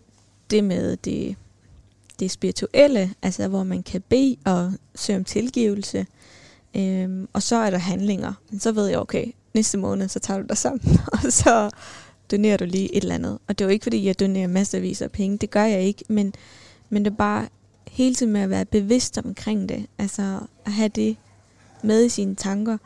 [0.49, 1.35] det med det,
[2.19, 6.05] det spirituelle, altså hvor man kan bede og søge om tilgivelse.
[6.75, 8.33] Øhm, og så er der handlinger.
[8.49, 11.69] Men så ved jeg, okay, næste måned, så tager du dig sammen, og så
[12.31, 13.39] donerer du lige et eller andet.
[13.47, 15.37] Og det er jo ikke, fordi jeg donerer masservis af penge.
[15.37, 16.03] Det gør jeg ikke.
[16.09, 16.33] Men,
[16.89, 17.47] men det er bare
[17.87, 19.85] hele tiden med at være bevidst omkring det.
[19.97, 21.17] Altså at have det
[21.83, 22.77] med i sine tanker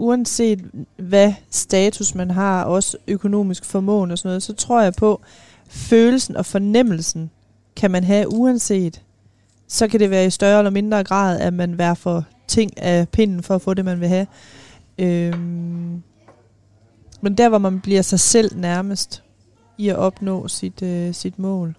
[0.00, 0.64] uanset
[0.96, 5.20] hvad status man har, også økonomisk formåen og sådan noget, så tror jeg på,
[5.68, 7.30] følelsen og fornemmelsen
[7.76, 9.02] kan man have uanset.
[9.68, 13.08] Så kan det være i større eller mindre grad, at man vær for ting af
[13.08, 14.26] pinden for at få det, man vil have.
[14.98, 16.02] Øhm,
[17.20, 19.22] men der, hvor man bliver sig selv nærmest
[19.78, 21.76] i at opnå sit, øh, sit mål.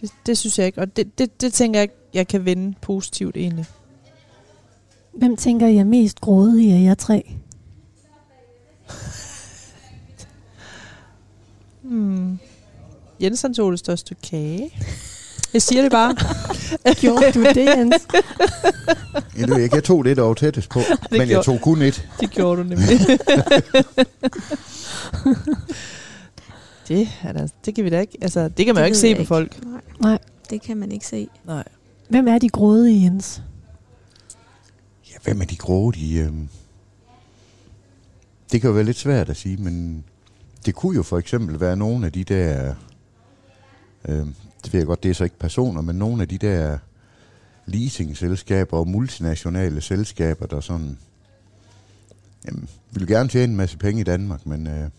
[0.00, 3.36] Det, det synes jeg ikke, og det, det, det tænker jeg, jeg kan vende positivt
[3.36, 3.66] egentlig.
[5.12, 7.34] Hvem tænker I er mest grådige af jer tre?
[11.82, 12.38] Hmm.
[13.22, 14.70] Jens han tog det største kage.
[15.54, 16.14] Jeg siger det bare.
[17.00, 17.94] Gjorde du det, Jens?
[19.38, 20.80] Jeg, ved ikke, jeg tog det, der var tættest på,
[21.10, 22.08] men jeg gjorde- tog kun et.
[22.20, 22.88] Det gjorde du nemlig.
[26.88, 28.18] det, er da, det kan vi da ikke.
[28.22, 29.64] Altså, det kan man jo ikke se jeg på folk.
[29.64, 30.18] Nej, Nej.
[30.50, 31.28] det kan man ikke se.
[31.46, 31.64] Nej.
[32.08, 33.42] Hvem er de grådige, Jens?
[35.24, 36.24] Hvem er de grådige?
[36.24, 36.48] Øhm,
[38.52, 40.04] Det kan jo være lidt svært at sige, men
[40.66, 42.74] det kunne jo for eksempel være nogle af de der,
[44.08, 44.26] øh,
[44.64, 46.78] det ved jeg godt, det er så ikke personer, men nogle af de der
[47.66, 50.98] leasingselskaber og multinationale selskaber, der sådan,
[52.46, 54.90] jamen, vil gerne tjene en masse penge i Danmark, men, øh,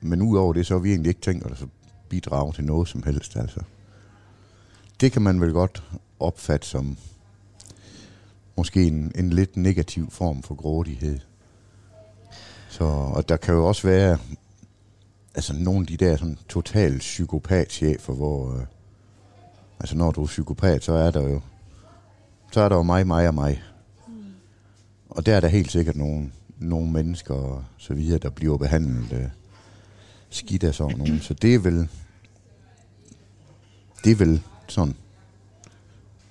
[0.00, 1.68] men udover det, så har vi egentlig ikke tænkt os at
[2.08, 3.60] bidrage til noget som helst, altså.
[5.00, 5.82] Det kan man vel godt
[6.20, 6.96] opfatte som
[8.56, 11.18] måske en, en lidt negativ form for grådighed.
[12.68, 14.18] Så, og der kan jo også være
[15.34, 18.66] altså nogle af de der sådan totalt psykopatchefer, hvor øh,
[19.80, 21.40] altså når du er psykopat, så er der jo
[22.52, 23.62] så er der jo mig, mig og mig.
[25.08, 29.12] Og der er der helt sikkert nogle, nogle mennesker og så videre, der bliver behandlet
[29.12, 29.28] øh,
[30.30, 31.20] skidt af sådan nogen.
[31.20, 31.88] Så det er vel,
[34.04, 34.96] det er vel sådan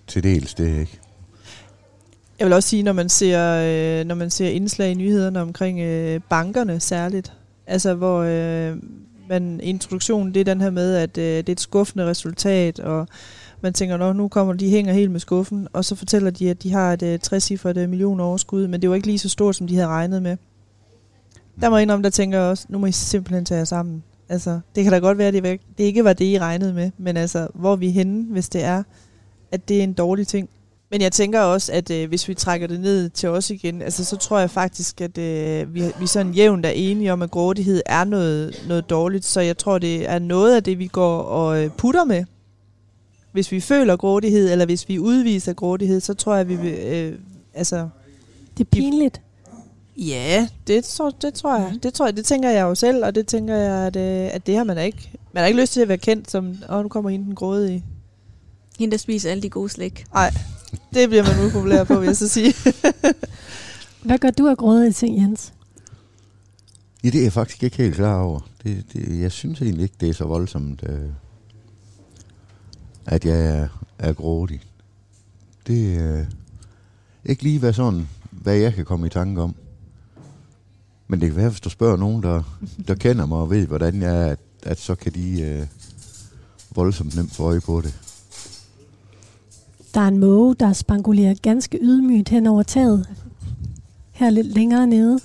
[0.07, 0.99] til dels det, ikke?
[2.39, 3.61] Jeg vil også sige, når man ser,
[3.99, 7.33] øh, når man ser indslag i nyhederne omkring øh, bankerne særligt,
[7.67, 8.77] altså hvor øh,
[9.29, 13.07] man introduktionen, det er den her med, at øh, det er et skuffende resultat, og
[13.61, 16.63] man tænker, Nå, nu kommer de hænger helt med skuffen, og så fortæller de, at
[16.63, 19.55] de har et øh, 60-cifret øh, million overskud, men det var ikke lige så stort,
[19.55, 20.37] som de havde regnet med.
[21.61, 24.03] Der må jeg indrømme, der tænker jeg også, nu må I simpelthen tage jer sammen.
[24.29, 25.43] Altså, det kan da godt være, at det,
[25.77, 28.63] det ikke var det, I regnede med, men altså, hvor er vi henne, hvis det
[28.63, 28.83] er,
[29.51, 30.49] at det er en dårlig ting.
[30.95, 34.05] Men jeg tænker også, at øh, hvis vi trækker det ned til os igen, altså,
[34.05, 37.81] så tror jeg faktisk, at øh, vi, vi sådan jævnt er enige om, at grådighed
[37.85, 39.25] er noget, noget dårligt.
[39.25, 42.23] Så jeg tror, det er noget af det, vi går og øh, putter med.
[43.31, 46.73] Hvis vi føler grådighed, eller hvis vi udviser grådighed, så tror jeg, vi vil...
[46.73, 47.19] Øh,
[47.53, 47.89] altså,
[48.57, 49.21] Det er pinligt.
[49.97, 51.73] Ja, det, tror, det tror jeg.
[51.83, 54.47] Det tror jeg, det tænker jeg jo selv, og det tænker jeg, at, øh, at
[54.47, 55.11] det har man ikke.
[55.33, 57.85] Man har ikke lyst til at være kendt som, åh, nu kommer hende den grådige.
[58.79, 60.05] Hende, der spiser alle de gode slik.
[60.13, 60.33] Nej,
[60.93, 62.53] det bliver man upopulær på, vil jeg så sige.
[64.05, 65.53] Hvad gør du af grådige ting, Jens?
[67.03, 68.39] Ja, det er jeg faktisk ikke helt klar over.
[68.63, 71.09] Det, det, jeg synes egentlig ikke, det er så voldsomt, øh,
[73.05, 73.67] at jeg er,
[73.99, 74.61] er grådig.
[75.67, 76.25] Det er øh,
[77.25, 79.55] ikke lige hvad sådan, hvad jeg kan komme i tanke om.
[81.07, 82.43] Men det kan være, hvis du spørger nogen, der,
[82.87, 85.67] der kender mig og ved, hvordan jeg er, at, at så kan de øh,
[86.75, 87.99] voldsomt nemt få øje på det.
[89.95, 93.09] Der er en måge, der spangulerer ganske ydmygt hen over taget.
[94.11, 95.19] Her lidt længere nede.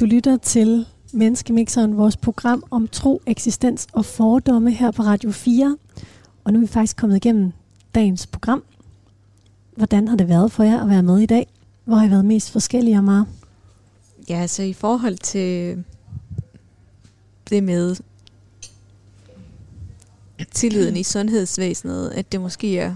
[0.00, 5.76] Du lytter til Menneskemixeren, vores program om tro, eksistens og fordomme her på Radio 4.
[6.44, 7.52] Og nu er vi faktisk kommet igennem
[7.94, 8.62] dagens program.
[9.76, 11.46] Hvordan har det været for jer at være med i dag?
[11.84, 13.26] Hvor har I været mest forskellige og meget?
[14.28, 15.84] Ja, altså i forhold til
[17.50, 17.96] det med
[20.52, 22.94] tilliden i sundhedsvæsenet, at det måske er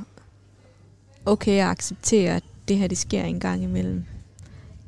[1.27, 4.05] okay at acceptere, at det her det sker en gang imellem.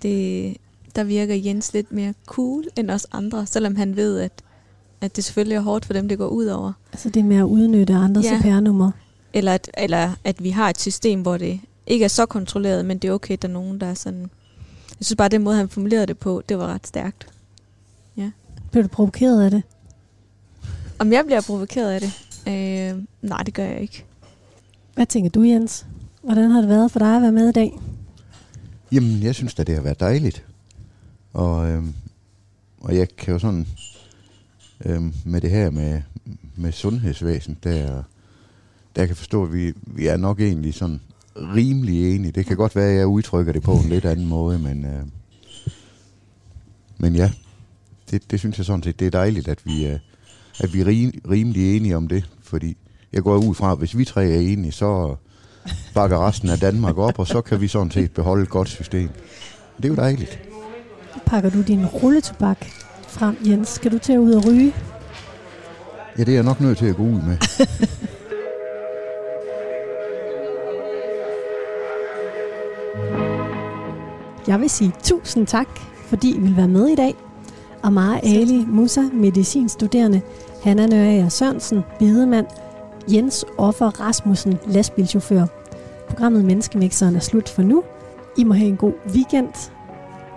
[0.02, 0.56] Det,
[0.96, 4.32] der virker Jens lidt mere cool end os andre, selvom han ved, at,
[5.00, 6.72] at det selvfølgelig er hårdt for dem, det går ud over.
[6.92, 8.40] Altså det med at udnytte andres Ja.
[8.40, 8.90] CPR-nummer.
[9.32, 12.98] Eller at, eller at vi har et system, hvor det ikke er så kontrolleret, men
[12.98, 14.20] det er okay, at der er nogen, der er sådan...
[15.00, 17.26] Jeg synes bare, den måde, han formulerede det på, det var ret stærkt.
[18.16, 18.30] Ja.
[18.70, 19.62] Blev du provokeret af det?
[20.98, 22.12] Om jeg bliver provokeret af det?
[22.48, 24.04] Øh, nej, det gør jeg ikke.
[24.94, 25.86] Hvad tænker du, Jens?
[26.24, 27.80] Hvordan har det været for dig at være med i dag?
[28.92, 30.44] Jamen, jeg synes da, det har været dejligt.
[31.32, 31.94] Og, øhm,
[32.80, 33.66] og jeg kan jo sådan,
[34.84, 36.02] øhm, med det her med,
[36.56, 38.02] med sundhedsvæsen, der,
[38.96, 41.00] der kan forstå, at vi, vi er nok egentlig sådan
[41.36, 42.32] rimelig enige.
[42.32, 45.02] Det kan godt være, at jeg udtrykker det på en lidt anden måde, men, øh,
[46.98, 47.32] men ja,
[48.10, 49.98] det, det synes jeg sådan set, det er dejligt, at vi, øh,
[50.60, 52.76] at vi er rim, rimelig enige om det, fordi
[53.12, 55.16] jeg går ud fra, at hvis vi tre er enige, så
[55.94, 59.08] bakker resten af Danmark op, og så kan vi sådan set beholde et godt system.
[59.76, 60.38] Det er jo dejligt.
[61.26, 62.66] Pakker du din rulletobak
[63.08, 63.68] frem, Jens?
[63.68, 64.74] Skal du til at ud og ryge?
[66.18, 67.36] Ja, det er jeg nok nødt til at gå ud med.
[74.46, 75.68] Jeg vil sige tusind tak,
[76.06, 77.14] fordi I vil være med i dag.
[77.82, 80.20] Amara Ali Musa, medicinstuderende,
[80.62, 82.46] Hanna Nørager Sørensen, bedemand,
[83.08, 85.46] Jens Offer Rasmussen, lastbilchauffør.
[86.08, 87.82] Programmet Menneskemixeren er slut for nu.
[88.38, 89.70] I må have en god weekend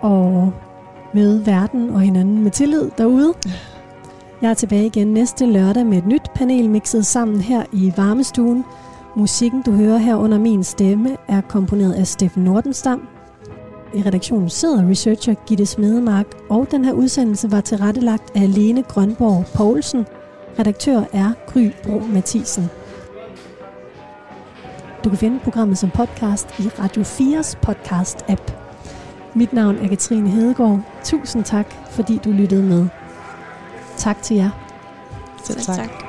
[0.00, 0.52] og
[1.14, 3.34] møde verden og hinanden med tillid derude.
[4.42, 8.64] Jeg er tilbage igen næste lørdag med et nyt panel mixet sammen her i varmestuen.
[9.16, 13.08] Musikken, du hører her under min stemme, er komponeret af Steffen Nordenstam.
[13.94, 19.44] I redaktionen sidder researcher Gitte Smedemark, og den her udsendelse var tilrettelagt af Lene Grønborg
[19.54, 20.06] Poulsen.
[20.58, 22.70] Redaktør er Gry Bro Mathisen.
[25.04, 28.52] Du kan finde programmet som podcast i Radio 4's podcast-app.
[29.34, 30.80] Mit navn er Katrine Hedegaard.
[31.04, 32.86] Tusind tak, fordi du lyttede med.
[33.96, 34.50] Tak til jer.
[35.44, 35.76] Selv tak.
[35.76, 36.07] tak.